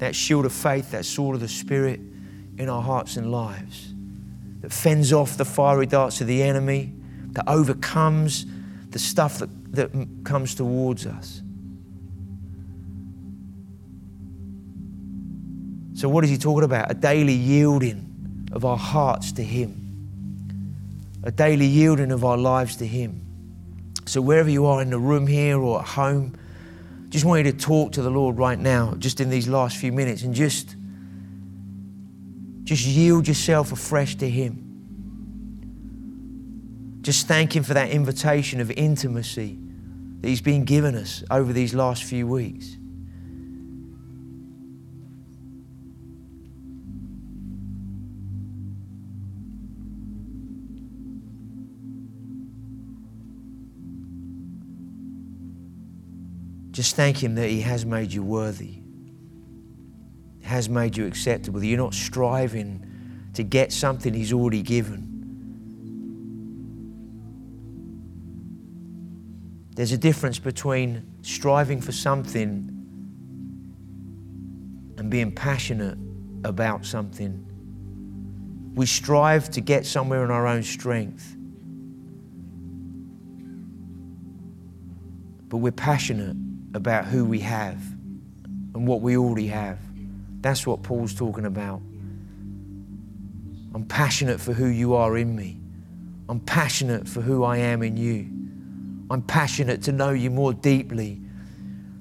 that 0.03 0.15
shield 0.17 0.45
of 0.45 0.53
faith, 0.53 0.91
that 0.91 1.05
sword 1.05 1.35
of 1.35 1.41
the 1.41 1.49
Spirit 1.49 2.01
in 2.59 2.69
our 2.69 2.83
hearts 2.83 3.17
and 3.17 3.31
lives 3.31 3.93
that 4.63 4.73
fends 4.73 5.13
off 5.13 5.37
the 5.37 5.45
fiery 5.45 5.87
darts 5.87 6.21
of 6.21 6.27
the 6.27 6.43
enemy, 6.43 6.93
that 7.33 7.45
overcomes 7.49 8.47
the 8.91 8.99
stuff 8.99 9.39
that, 9.39 9.49
that 9.75 9.91
comes 10.25 10.55
towards 10.55 11.07
us. 11.07 11.43
So, 15.95 16.09
what 16.09 16.25
is 16.25 16.31
he 16.31 16.39
talking 16.39 16.65
about? 16.65 16.91
A 16.91 16.95
daily 16.95 17.33
yielding 17.33 18.49
of 18.53 18.65
our 18.65 18.77
hearts 18.77 19.33
to 19.33 19.43
him, 19.43 19.77
a 21.23 21.31
daily 21.31 21.67
yielding 21.67 22.13
of 22.13 22.25
our 22.25 22.37
lives 22.37 22.77
to 22.77 22.87
him. 22.87 23.21
So, 24.07 24.21
wherever 24.21 24.51
you 24.51 24.67
are 24.67 24.81
in 24.81 24.91
the 24.91 24.99
room 24.99 25.27
here 25.27 25.59
or 25.59 25.81
at 25.81 25.87
home, 25.87 26.37
just 27.13 27.27
want 27.27 27.45
you 27.45 27.53
to 27.53 27.59
talk 27.59 27.93
to 27.93 28.01
the 28.01 28.09
Lord 28.09 28.39
right 28.39 28.59
now, 28.59 28.95
just 28.99 29.21
in 29.21 29.29
these 29.29 29.47
last 29.47 29.77
few 29.77 29.93
minutes, 29.93 30.23
and 30.23 30.35
just, 30.35 30.77
just 32.65 32.87
yield 32.87 33.29
yourself 33.29 33.71
afresh 33.71 34.17
to 34.17 34.31
Him. 34.31 34.59
Just 37.03 37.29
thank 37.29 37.55
Him 37.55 37.65
for 37.65 37.75
that 37.75 37.91
invitation 37.91 38.63
of 38.63 38.71
intimacy 38.71 39.59
that 40.23 40.29
He's 40.29 40.41
been 40.41 40.65
given 40.65 40.95
us 40.95 41.23
over 41.31 41.53
these 41.53 41.75
last 41.75 42.03
few 42.03 42.27
weeks. 42.27 42.79
Just 56.83 56.97
thank 56.97 57.23
Him 57.23 57.37
that 57.37 57.49
He 57.49 57.61
has 57.61 57.87
made 57.87 58.13
you 58.13 58.25
worthy, 58.25 58.81
has 60.43 60.69
made 60.69 60.97
you 60.97 61.07
acceptable, 61.07 61.63
you're 61.63 61.79
not 61.79 61.95
striving 61.95 62.85
to 63.35 63.45
get 63.45 63.71
something 63.71 64.13
He's 64.13 64.33
already 64.33 64.63
given. 64.63 65.09
There's 69.77 69.93
a 69.93 69.97
difference 69.97 70.41
between 70.41 71.07
striving 71.23 71.81
for 71.81 71.93
something 71.93 72.69
and 74.99 75.09
being 75.09 75.31
passionate 75.31 75.99
about 76.43 76.85
something. 76.85 78.73
We 78.75 78.87
strive 78.87 79.51
to 79.51 79.61
get 79.61 79.87
somewhere 79.87 80.25
in 80.25 80.33
our 80.33 80.49
own 80.49 80.65
strength. 80.65 81.37
But 85.49 85.59
we're 85.59 85.71
passionate 85.71 86.37
about 86.75 87.07
who 87.07 87.25
we 87.25 87.41
have 87.41 87.81
and 88.75 88.87
what 88.87 89.01
we 89.01 89.17
already 89.17 89.49
have. 89.49 89.79
That's 90.41 90.67
what 90.67 90.83
Paul's 90.83 91.15
talking 91.15 91.47
about. 91.47 91.81
I'm 93.75 93.85
passionate 93.89 94.41
for 94.41 94.53
who 94.53 94.67
you 94.67 94.95
are 94.95 95.17
in 95.17 95.35
me. 95.35 95.59
I'm 96.29 96.41
passionate 96.41 97.09
for 97.09 97.21
who 97.21 97.45
I 97.45 97.59
am 97.59 97.83
in 97.83 97.97
you. 97.97 98.27
I'm 99.11 99.23
passionate 99.23 99.83
to 99.83 99.93
know 99.93 100.11
you 100.11 100.31
more 100.31 100.53
deeply. 100.53 101.21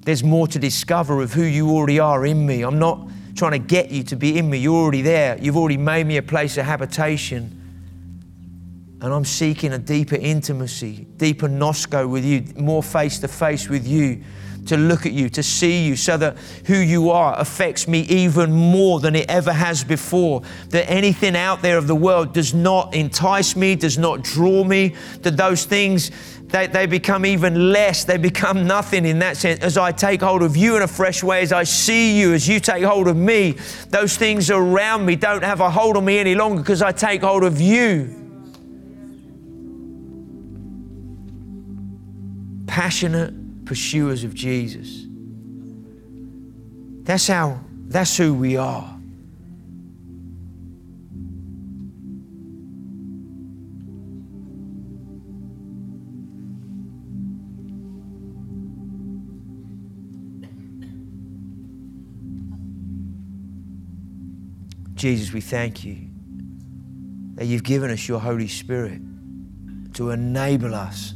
There's 0.04 0.24
more 0.24 0.46
to 0.48 0.58
discover 0.58 1.22
of 1.22 1.32
who 1.32 1.42
you 1.42 1.70
already 1.70 1.98
are 1.98 2.26
in 2.26 2.46
me. 2.46 2.62
I'm 2.62 2.78
not 2.78 3.08
trying 3.36 3.52
to 3.52 3.58
get 3.58 3.90
you 3.90 4.02
to 4.04 4.16
be 4.16 4.38
in 4.38 4.50
me. 4.50 4.58
You're 4.58 4.74
already 4.74 5.02
there. 5.02 5.38
You've 5.38 5.56
already 5.56 5.76
made 5.76 6.06
me 6.06 6.16
a 6.16 6.22
place 6.22 6.56
of 6.56 6.64
habitation. 6.64 7.61
And 9.02 9.12
I'm 9.12 9.24
seeking 9.24 9.72
a 9.72 9.78
deeper 9.78 10.14
intimacy, 10.14 11.08
deeper 11.16 11.48
nosko 11.48 12.08
with 12.08 12.24
you, 12.24 12.44
more 12.56 12.84
face 12.84 13.18
to 13.18 13.28
face 13.28 13.68
with 13.68 13.86
you 13.86 14.22
to 14.66 14.76
look 14.76 15.06
at 15.06 15.12
you, 15.12 15.28
to 15.28 15.42
see 15.42 15.84
you, 15.84 15.96
so 15.96 16.16
that 16.16 16.36
who 16.66 16.76
you 16.76 17.10
are 17.10 17.38
affects 17.40 17.88
me 17.88 18.02
even 18.02 18.52
more 18.52 19.00
than 19.00 19.16
it 19.16 19.28
ever 19.28 19.52
has 19.52 19.82
before. 19.82 20.42
That 20.68 20.88
anything 20.88 21.36
out 21.36 21.62
there 21.62 21.78
of 21.78 21.88
the 21.88 21.96
world 21.96 22.32
does 22.32 22.54
not 22.54 22.94
entice 22.94 23.56
me, 23.56 23.74
does 23.74 23.98
not 23.98 24.22
draw 24.22 24.62
me, 24.62 24.94
that 25.22 25.36
those 25.36 25.64
things. 25.64 26.10
They, 26.52 26.66
they 26.66 26.84
become 26.84 27.24
even 27.24 27.72
less. 27.72 28.04
They 28.04 28.18
become 28.18 28.66
nothing 28.66 29.06
in 29.06 29.20
that 29.20 29.38
sense. 29.38 29.60
As 29.60 29.78
I 29.78 29.90
take 29.90 30.20
hold 30.20 30.42
of 30.42 30.54
you 30.54 30.76
in 30.76 30.82
a 30.82 30.86
fresh 30.86 31.22
way, 31.22 31.40
as 31.40 31.50
I 31.50 31.64
see 31.64 32.20
you, 32.20 32.34
as 32.34 32.46
you 32.46 32.60
take 32.60 32.84
hold 32.84 33.08
of 33.08 33.16
me, 33.16 33.52
those 33.88 34.18
things 34.18 34.50
around 34.50 35.06
me 35.06 35.16
don't 35.16 35.42
have 35.42 35.60
a 35.60 35.70
hold 35.70 35.96
on 35.96 36.04
me 36.04 36.18
any 36.18 36.34
longer 36.34 36.60
because 36.60 36.82
I 36.82 36.92
take 36.92 37.22
hold 37.22 37.42
of 37.42 37.58
you. 37.58 38.21
Passionate 42.72 43.66
pursuers 43.66 44.24
of 44.24 44.32
Jesus. 44.32 45.04
That's 47.02 47.26
how, 47.26 47.60
that's 47.86 48.16
who 48.16 48.32
we 48.32 48.56
are. 48.56 48.98
Jesus, 64.94 65.34
we 65.34 65.42
thank 65.42 65.84
you 65.84 65.98
that 67.34 67.44
you've 67.44 67.64
given 67.64 67.90
us 67.90 68.08
your 68.08 68.18
Holy 68.18 68.48
Spirit 68.48 69.02
to 69.92 70.08
enable 70.08 70.74
us 70.74 71.12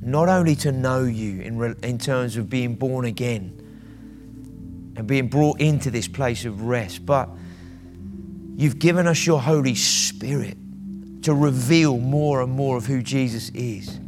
not 0.00 0.28
only 0.28 0.54
to 0.56 0.72
know 0.72 1.04
you 1.04 1.40
in, 1.40 1.58
re- 1.58 1.74
in 1.82 1.98
terms 1.98 2.36
of 2.36 2.48
being 2.48 2.74
born 2.74 3.04
again 3.04 3.54
and 4.96 5.06
being 5.06 5.28
brought 5.28 5.60
into 5.60 5.90
this 5.90 6.08
place 6.08 6.44
of 6.44 6.62
rest, 6.62 7.04
but 7.04 7.28
you've 8.56 8.78
given 8.78 9.06
us 9.06 9.26
your 9.26 9.40
Holy 9.40 9.74
Spirit 9.74 10.56
to 11.22 11.34
reveal 11.34 11.98
more 11.98 12.42
and 12.42 12.52
more 12.52 12.76
of 12.76 12.86
who 12.86 13.02
Jesus 13.02 13.50
is. 13.50 13.98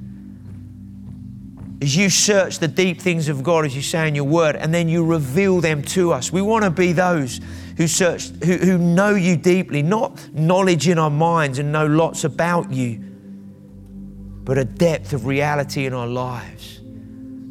As 1.82 1.96
you 1.96 2.10
search 2.10 2.58
the 2.58 2.68
deep 2.68 3.00
things 3.00 3.28
of 3.28 3.42
God, 3.42 3.64
as 3.64 3.74
you 3.74 3.82
say 3.82 4.06
in 4.06 4.14
your 4.14 4.24
word, 4.24 4.54
and 4.54 4.72
then 4.72 4.88
you 4.88 5.04
reveal 5.04 5.60
them 5.60 5.82
to 5.82 6.12
us. 6.12 6.30
We 6.30 6.42
want 6.42 6.64
to 6.64 6.70
be 6.70 6.92
those 6.92 7.40
who 7.76 7.86
search, 7.86 8.28
who, 8.44 8.58
who 8.58 8.76
know 8.76 9.14
you 9.14 9.36
deeply, 9.36 9.82
not 9.82 10.32
knowledge 10.34 10.88
in 10.88 10.98
our 10.98 11.10
minds 11.10 11.58
and 11.58 11.72
know 11.72 11.86
lots 11.86 12.24
about 12.24 12.70
you, 12.70 13.02
but 14.44 14.58
a 14.58 14.64
depth 14.64 15.12
of 15.12 15.26
reality 15.26 15.86
in 15.86 15.92
our 15.92 16.06
lives 16.06 16.80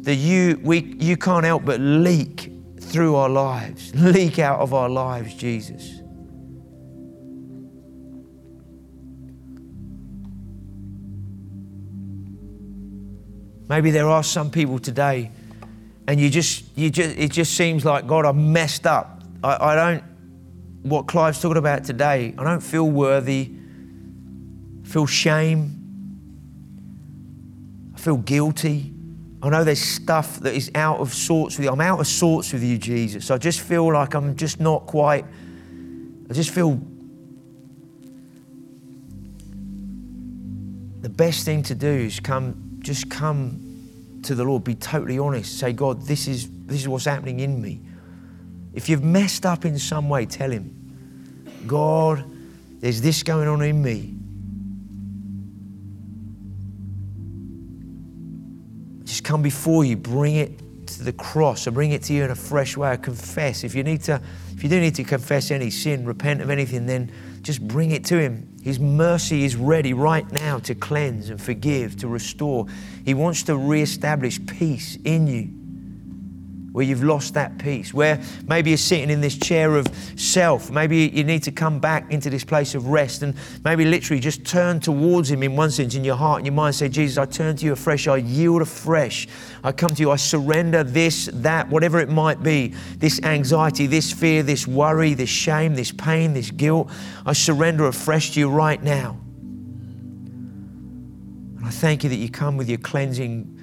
that 0.02 0.16
you, 0.16 0.60
we, 0.62 0.80
you 0.98 1.16
can't 1.16 1.44
help 1.44 1.64
but 1.64 1.80
leak 1.80 2.52
through 2.80 3.14
our 3.16 3.28
lives, 3.28 3.94
leak 3.94 4.38
out 4.38 4.60
of 4.60 4.74
our 4.74 4.88
lives, 4.88 5.34
Jesus. 5.34 6.00
Maybe 13.68 13.92
there 13.92 14.08
are 14.08 14.24
some 14.24 14.50
people 14.50 14.80
today, 14.80 15.30
and 16.08 16.18
you 16.18 16.28
just, 16.28 16.64
you 16.76 16.90
just, 16.90 17.16
it 17.16 17.30
just 17.30 17.54
seems 17.56 17.84
like, 17.84 18.06
God, 18.06 18.24
I've 18.24 18.34
messed 18.34 18.84
up. 18.84 19.22
I, 19.44 19.56
I 19.60 19.74
don't, 19.76 20.04
what 20.82 21.06
Clive's 21.06 21.40
talking 21.40 21.58
about 21.58 21.84
today, 21.84 22.34
I 22.36 22.42
don't 22.42 22.62
feel 22.62 22.90
worthy, 22.90 23.52
feel 24.82 25.06
shame, 25.06 25.79
feel 28.00 28.16
guilty. 28.16 28.92
I 29.42 29.48
know 29.48 29.64
there's 29.64 29.80
stuff 29.80 30.40
that 30.40 30.54
is 30.54 30.70
out 30.74 31.00
of 31.00 31.14
sorts 31.14 31.56
with 31.56 31.64
you. 31.64 31.72
I'm 31.72 31.80
out 31.80 32.00
of 32.00 32.06
sorts 32.06 32.52
with 32.52 32.62
you, 32.62 32.76
Jesus. 32.78 33.30
I 33.30 33.38
just 33.38 33.60
feel 33.60 33.92
like 33.92 34.14
I'm 34.14 34.36
just 34.36 34.60
not 34.60 34.86
quite, 34.86 35.24
I 36.28 36.32
just 36.32 36.50
feel 36.50 36.80
the 41.00 41.08
best 41.08 41.44
thing 41.44 41.62
to 41.64 41.74
do 41.74 41.88
is 41.88 42.20
come, 42.20 42.78
just 42.80 43.08
come 43.08 44.20
to 44.22 44.34
the 44.34 44.44
Lord, 44.44 44.64
be 44.64 44.74
totally 44.74 45.18
honest. 45.18 45.58
Say, 45.58 45.72
God, 45.72 46.02
this 46.02 46.28
is, 46.28 46.48
this 46.66 46.80
is 46.80 46.88
what's 46.88 47.06
happening 47.06 47.40
in 47.40 47.60
me. 47.60 47.80
If 48.74 48.88
you've 48.88 49.02
messed 49.02 49.46
up 49.46 49.64
in 49.64 49.78
some 49.78 50.08
way, 50.08 50.26
tell 50.26 50.50
Him, 50.50 50.76
God, 51.66 52.24
there's 52.80 53.00
this 53.00 53.22
going 53.22 53.48
on 53.48 53.62
in 53.62 53.82
me. 53.82 54.19
Come 59.20 59.42
before 59.42 59.84
you, 59.84 59.96
bring 59.96 60.36
it 60.36 60.58
to 60.88 61.04
the 61.04 61.12
cross, 61.12 61.66
or 61.66 61.70
bring 61.70 61.92
it 61.92 62.02
to 62.04 62.12
you 62.12 62.24
in 62.24 62.30
a 62.30 62.34
fresh 62.34 62.76
way. 62.76 62.90
I 62.90 62.96
confess. 62.96 63.64
If 63.64 63.74
you 63.74 63.82
need 63.82 64.02
to, 64.02 64.20
if 64.52 64.62
you 64.62 64.68
do 64.68 64.80
need 64.80 64.94
to 64.96 65.04
confess 65.04 65.50
any 65.50 65.70
sin, 65.70 66.04
repent 66.04 66.40
of 66.40 66.50
anything, 66.50 66.86
then 66.86 67.12
just 67.42 67.66
bring 67.66 67.92
it 67.92 68.04
to 68.06 68.18
Him. 68.18 68.48
His 68.62 68.80
mercy 68.80 69.44
is 69.44 69.56
ready 69.56 69.92
right 69.92 70.30
now 70.32 70.58
to 70.60 70.74
cleanse 70.74 71.30
and 71.30 71.40
forgive, 71.40 71.96
to 71.98 72.08
restore. 72.08 72.66
He 73.04 73.14
wants 73.14 73.42
to 73.44 73.56
reestablish 73.56 74.44
peace 74.46 74.96
in 75.04 75.26
you 75.26 75.59
where 76.72 76.84
you've 76.84 77.02
lost 77.02 77.34
that 77.34 77.58
peace, 77.58 77.92
where 77.92 78.22
maybe 78.46 78.70
you're 78.70 78.76
sitting 78.76 79.10
in 79.10 79.20
this 79.20 79.36
chair 79.36 79.76
of 79.76 79.88
self. 80.16 80.70
Maybe 80.70 81.08
you 81.12 81.24
need 81.24 81.42
to 81.44 81.50
come 81.50 81.80
back 81.80 82.12
into 82.12 82.30
this 82.30 82.44
place 82.44 82.76
of 82.76 82.86
rest 82.86 83.22
and 83.22 83.34
maybe 83.64 83.84
literally 83.84 84.20
just 84.20 84.44
turn 84.44 84.78
towards 84.78 85.30
Him 85.30 85.42
in 85.42 85.56
one 85.56 85.72
sense 85.72 85.96
in 85.96 86.04
your 86.04 86.14
heart 86.16 86.38
and 86.38 86.46
your 86.46 86.54
mind. 86.54 86.76
Say, 86.76 86.88
Jesus, 86.88 87.18
I 87.18 87.26
turn 87.26 87.56
to 87.56 87.66
you 87.66 87.72
afresh. 87.72 88.06
I 88.06 88.18
yield 88.18 88.62
afresh. 88.62 89.26
I 89.64 89.72
come 89.72 89.90
to 89.90 90.00
you. 90.00 90.12
I 90.12 90.16
surrender 90.16 90.84
this, 90.84 91.28
that, 91.32 91.68
whatever 91.68 91.98
it 91.98 92.08
might 92.08 92.42
be 92.42 92.74
this 92.98 93.20
anxiety, 93.22 93.86
this 93.86 94.12
fear, 94.12 94.42
this 94.42 94.66
worry, 94.66 95.14
this 95.14 95.30
shame, 95.30 95.74
this 95.74 95.90
pain, 95.90 96.34
this 96.34 96.50
guilt. 96.52 96.90
I 97.26 97.32
surrender 97.32 97.86
afresh 97.86 98.32
to 98.32 98.40
you 98.40 98.48
right 98.48 98.82
now. 98.82 99.18
And 101.56 101.66
I 101.66 101.70
thank 101.70 102.04
you 102.04 102.10
that 102.10 102.16
you 102.16 102.30
come 102.30 102.56
with 102.56 102.68
your 102.68 102.78
cleansing 102.78 103.59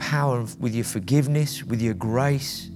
power, 0.00 0.44
with 0.58 0.74
your 0.74 0.84
forgiveness, 0.84 1.62
with 1.62 1.80
your 1.80 1.94
grace. 1.94 2.68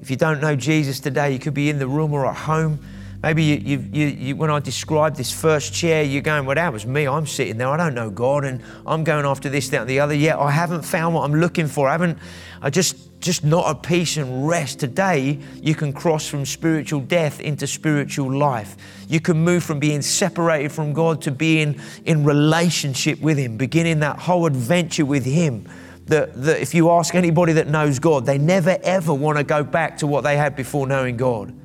If 0.00 0.10
you 0.10 0.16
don't 0.16 0.40
know 0.40 0.54
Jesus 0.54 1.00
today, 1.00 1.32
you 1.32 1.38
could 1.38 1.54
be 1.54 1.70
in 1.70 1.78
the 1.78 1.86
room 1.86 2.12
or 2.12 2.26
at 2.26 2.36
home. 2.36 2.78
Maybe 3.22 3.42
you, 3.42 3.78
you, 3.90 4.06
you, 4.06 4.36
when 4.36 4.50
I 4.50 4.60
described 4.60 5.16
this 5.16 5.32
first 5.32 5.72
chair, 5.72 6.02
you're 6.02 6.20
going, 6.20 6.44
Well, 6.44 6.56
that 6.56 6.72
was 6.72 6.84
me. 6.84 7.08
I'm 7.08 7.26
sitting 7.26 7.56
there. 7.56 7.68
I 7.68 7.78
don't 7.78 7.94
know 7.94 8.10
God, 8.10 8.44
and 8.44 8.62
I'm 8.86 9.02
going 9.02 9.24
after 9.24 9.48
this, 9.48 9.70
that, 9.70 9.80
and 9.80 9.88
the 9.88 10.00
other. 10.00 10.12
Yet 10.12 10.38
I 10.38 10.50
haven't 10.50 10.82
found 10.82 11.14
what 11.14 11.22
I'm 11.22 11.34
looking 11.34 11.66
for. 11.66 11.88
I 11.88 11.92
haven't, 11.92 12.18
I 12.60 12.68
just, 12.68 13.13
just 13.24 13.42
not 13.42 13.70
a 13.70 13.74
peace 13.74 14.18
and 14.18 14.46
rest. 14.46 14.80
Today, 14.80 15.38
you 15.62 15.74
can 15.74 15.94
cross 15.94 16.28
from 16.28 16.44
spiritual 16.44 17.00
death 17.00 17.40
into 17.40 17.66
spiritual 17.66 18.30
life. 18.30 18.76
You 19.08 19.18
can 19.18 19.38
move 19.38 19.64
from 19.64 19.78
being 19.78 20.02
separated 20.02 20.70
from 20.70 20.92
God 20.92 21.22
to 21.22 21.30
being 21.30 21.80
in 22.04 22.22
relationship 22.22 23.20
with 23.20 23.38
Him, 23.38 23.56
beginning 23.56 24.00
that 24.00 24.18
whole 24.18 24.44
adventure 24.44 25.06
with 25.06 25.24
Him 25.24 25.66
that, 26.06 26.34
that 26.42 26.60
if 26.60 26.74
you 26.74 26.90
ask 26.90 27.14
anybody 27.14 27.54
that 27.54 27.66
knows 27.66 27.98
God, 27.98 28.26
they 28.26 28.36
never 28.36 28.76
ever 28.82 29.14
want 29.14 29.38
to 29.38 29.44
go 29.44 29.64
back 29.64 29.96
to 29.98 30.06
what 30.06 30.20
they 30.20 30.36
had 30.36 30.54
before 30.54 30.86
knowing 30.86 31.16
God. 31.16 31.58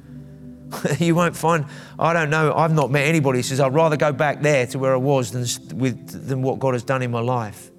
you 1.00 1.14
won't 1.14 1.36
find, 1.36 1.66
I 1.98 2.14
don't 2.14 2.30
know, 2.30 2.54
I've 2.54 2.74
not 2.74 2.90
met 2.90 3.06
anybody 3.06 3.40
who 3.40 3.44
says, 3.44 3.60
I'd 3.60 3.74
rather 3.74 3.98
go 3.98 4.14
back 4.14 4.42
there 4.42 4.66
to 4.68 4.80
where 4.80 4.94
I 4.94 4.98
was 4.98 5.32
than, 5.32 5.78
with, 5.78 6.28
than 6.28 6.42
what 6.42 6.60
God 6.60 6.74
has 6.74 6.84
done 6.84 7.02
in 7.02 7.12
my 7.12 7.20
life. 7.20 7.70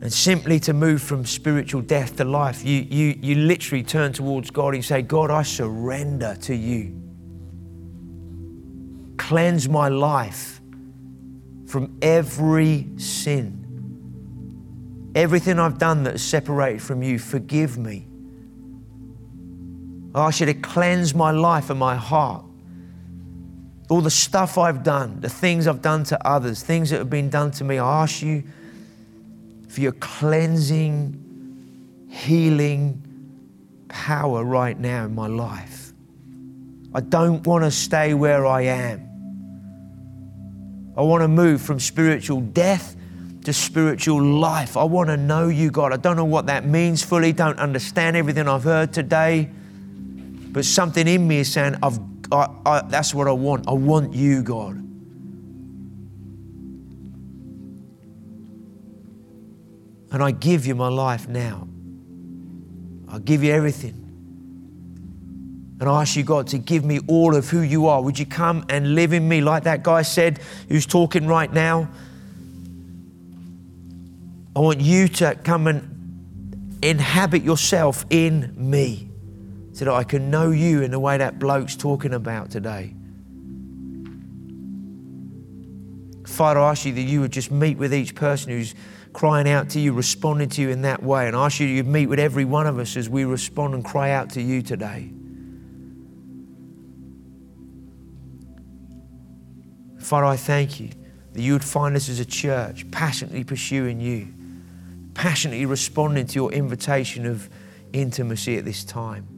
And 0.00 0.12
simply 0.12 0.60
to 0.60 0.72
move 0.72 1.02
from 1.02 1.24
spiritual 1.24 1.82
death 1.82 2.16
to 2.16 2.24
life, 2.24 2.64
you, 2.64 2.86
you, 2.88 3.18
you 3.20 3.34
literally 3.34 3.82
turn 3.82 4.12
towards 4.12 4.50
God 4.50 4.74
and 4.74 4.84
say, 4.84 5.02
God, 5.02 5.30
I 5.30 5.42
surrender 5.42 6.36
to 6.42 6.54
you 6.54 6.98
cleanse 9.28 9.68
my 9.68 9.88
life 9.88 10.62
from 11.66 11.98
every 12.00 12.88
sin. 12.96 13.66
Everything 15.14 15.58
I've 15.58 15.76
done 15.76 16.04
that 16.04 16.14
is 16.14 16.22
separated 16.22 16.80
from 16.80 17.02
you, 17.02 17.18
forgive 17.18 17.76
me. 17.76 18.06
I 20.14 20.28
ask 20.28 20.40
you 20.40 20.46
to 20.46 20.54
cleanse 20.54 21.14
my 21.14 21.30
life 21.30 21.68
and 21.68 21.78
my 21.78 21.94
heart. 21.94 22.42
All 23.90 24.00
the 24.00 24.10
stuff 24.10 24.56
I've 24.56 24.82
done, 24.82 25.20
the 25.20 25.28
things 25.28 25.66
I've 25.66 25.82
done 25.82 26.04
to 26.04 26.26
others, 26.26 26.62
things 26.62 26.88
that 26.88 26.96
have 26.96 27.10
been 27.10 27.28
done 27.28 27.50
to 27.52 27.64
me, 27.64 27.78
I 27.78 28.04
ask 28.04 28.22
you 28.22 28.44
for 29.68 29.80
your 29.80 29.92
cleansing, 29.92 32.06
healing 32.10 33.02
power 33.88 34.44
right 34.44 34.78
now 34.78 35.04
in 35.04 35.14
my 35.14 35.26
life. 35.26 35.92
I 36.94 37.00
don't 37.00 37.46
want 37.46 37.64
to 37.64 37.70
stay 37.70 38.14
where 38.14 38.46
I 38.46 38.62
am. 38.62 39.04
I 40.96 41.02
want 41.02 41.22
to 41.22 41.28
move 41.28 41.62
from 41.62 41.78
spiritual 41.78 42.40
death 42.40 42.96
to 43.44 43.52
spiritual 43.52 44.22
life. 44.22 44.76
I 44.76 44.84
want 44.84 45.10
to 45.10 45.16
know 45.16 45.48
you, 45.48 45.70
God. 45.70 45.92
I 45.92 45.96
don't 45.96 46.16
know 46.16 46.24
what 46.24 46.46
that 46.46 46.66
means 46.66 47.04
fully, 47.04 47.32
don't 47.32 47.58
understand 47.58 48.16
everything 48.16 48.48
I've 48.48 48.64
heard 48.64 48.92
today, 48.92 49.50
but 50.50 50.64
something 50.64 51.06
in 51.06 51.28
me 51.28 51.38
is 51.38 51.52
saying, 51.52 51.76
I've, 51.82 52.00
I, 52.32 52.48
I, 52.66 52.82
that's 52.88 53.14
what 53.14 53.28
I 53.28 53.32
want. 53.32 53.68
I 53.68 53.72
want 53.72 54.14
you, 54.14 54.42
God. 54.42 54.87
And 60.10 60.22
I 60.22 60.30
give 60.30 60.66
you 60.66 60.74
my 60.74 60.88
life 60.88 61.28
now. 61.28 61.68
I 63.08 63.18
give 63.18 63.42
you 63.42 63.52
everything. 63.52 63.94
And 65.80 65.88
I 65.88 66.00
ask 66.00 66.16
you, 66.16 66.24
God, 66.24 66.48
to 66.48 66.58
give 66.58 66.84
me 66.84 66.98
all 67.06 67.36
of 67.36 67.48
who 67.48 67.60
you 67.60 67.86
are. 67.86 68.02
Would 68.02 68.18
you 68.18 68.26
come 68.26 68.64
and 68.68 68.94
live 68.94 69.12
in 69.12 69.28
me, 69.28 69.40
like 69.40 69.64
that 69.64 69.82
guy 69.82 70.02
said 70.02 70.40
who's 70.68 70.86
talking 70.86 71.26
right 71.26 71.52
now? 71.52 71.88
I 74.56 74.60
want 74.60 74.80
you 74.80 75.06
to 75.08 75.36
come 75.36 75.68
and 75.68 76.78
inhabit 76.82 77.42
yourself 77.42 78.04
in 78.10 78.52
me 78.56 79.08
so 79.72 79.84
that 79.84 79.94
I 79.94 80.02
can 80.02 80.30
know 80.30 80.50
you 80.50 80.82
in 80.82 80.90
the 80.90 80.98
way 80.98 81.18
that 81.18 81.38
bloke's 81.38 81.76
talking 81.76 82.12
about 82.12 82.50
today. 82.50 82.94
Father, 86.26 86.58
I 86.58 86.70
ask 86.70 86.84
you 86.84 86.92
that 86.92 87.00
you 87.02 87.20
would 87.20 87.30
just 87.30 87.52
meet 87.52 87.78
with 87.78 87.94
each 87.94 88.16
person 88.16 88.50
who's 88.50 88.74
crying 89.18 89.48
out 89.48 89.70
to 89.70 89.80
you, 89.80 89.92
responding 89.92 90.48
to 90.48 90.62
you 90.62 90.68
in 90.68 90.82
that 90.82 91.02
way. 91.02 91.26
And 91.26 91.34
I 91.34 91.46
ask 91.46 91.58
you 91.58 91.82
to 91.82 91.88
meet 91.88 92.06
with 92.06 92.20
every 92.20 92.44
one 92.44 92.68
of 92.68 92.78
us 92.78 92.96
as 92.96 93.08
we 93.08 93.24
respond 93.24 93.74
and 93.74 93.84
cry 93.84 94.12
out 94.12 94.30
to 94.30 94.40
you 94.40 94.62
today. 94.62 95.10
Father, 99.98 100.24
I 100.24 100.36
thank 100.36 100.78
you 100.78 100.90
that 101.32 101.42
you 101.42 101.52
would 101.52 101.64
find 101.64 101.96
us 101.96 102.08
as 102.08 102.20
a 102.20 102.24
church 102.24 102.88
passionately 102.92 103.42
pursuing 103.42 104.00
you, 104.00 104.32
passionately 105.14 105.66
responding 105.66 106.28
to 106.28 106.34
your 106.36 106.52
invitation 106.52 107.26
of 107.26 107.50
intimacy 107.92 108.56
at 108.56 108.64
this 108.64 108.84
time. 108.84 109.37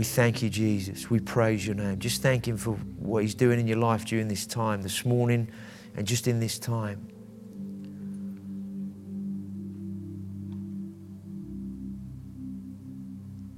We 0.00 0.04
thank 0.04 0.40
you, 0.40 0.48
Jesus. 0.48 1.10
We 1.10 1.20
praise 1.20 1.66
your 1.66 1.74
name. 1.74 1.98
Just 1.98 2.22
thank 2.22 2.48
him 2.48 2.56
for 2.56 2.70
what 2.72 3.20
he's 3.20 3.34
doing 3.34 3.60
in 3.60 3.66
your 3.66 3.76
life 3.76 4.06
during 4.06 4.28
this 4.28 4.46
time, 4.46 4.80
this 4.80 5.04
morning, 5.04 5.46
and 5.94 6.06
just 6.06 6.26
in 6.26 6.40
this 6.40 6.58
time. 6.58 7.06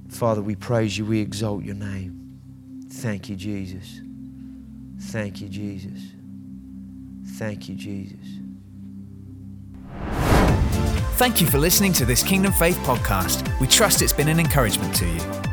Father, 0.09 0.41
we 0.41 0.55
praise 0.55 0.97
you. 0.97 1.05
We 1.05 1.21
exalt 1.21 1.63
your 1.63 1.75
name. 1.75 2.41
Thank 2.89 3.29
you, 3.29 3.37
Jesus. 3.37 4.01
Thank 4.99 5.39
you, 5.39 5.47
Jesus. 5.47 6.11
Thank 7.37 7.69
you, 7.69 7.75
Jesus. 7.75 8.27
Thank 11.15 11.39
you 11.39 11.47
for 11.47 11.57
listening 11.57 11.93
to 11.93 12.05
this 12.05 12.21
Kingdom 12.21 12.51
Faith 12.51 12.79
podcast. 12.79 13.47
We 13.61 13.67
trust 13.67 14.01
it's 14.01 14.11
been 14.11 14.27
an 14.27 14.41
encouragement 14.41 14.93
to 14.95 15.05
you. 15.05 15.52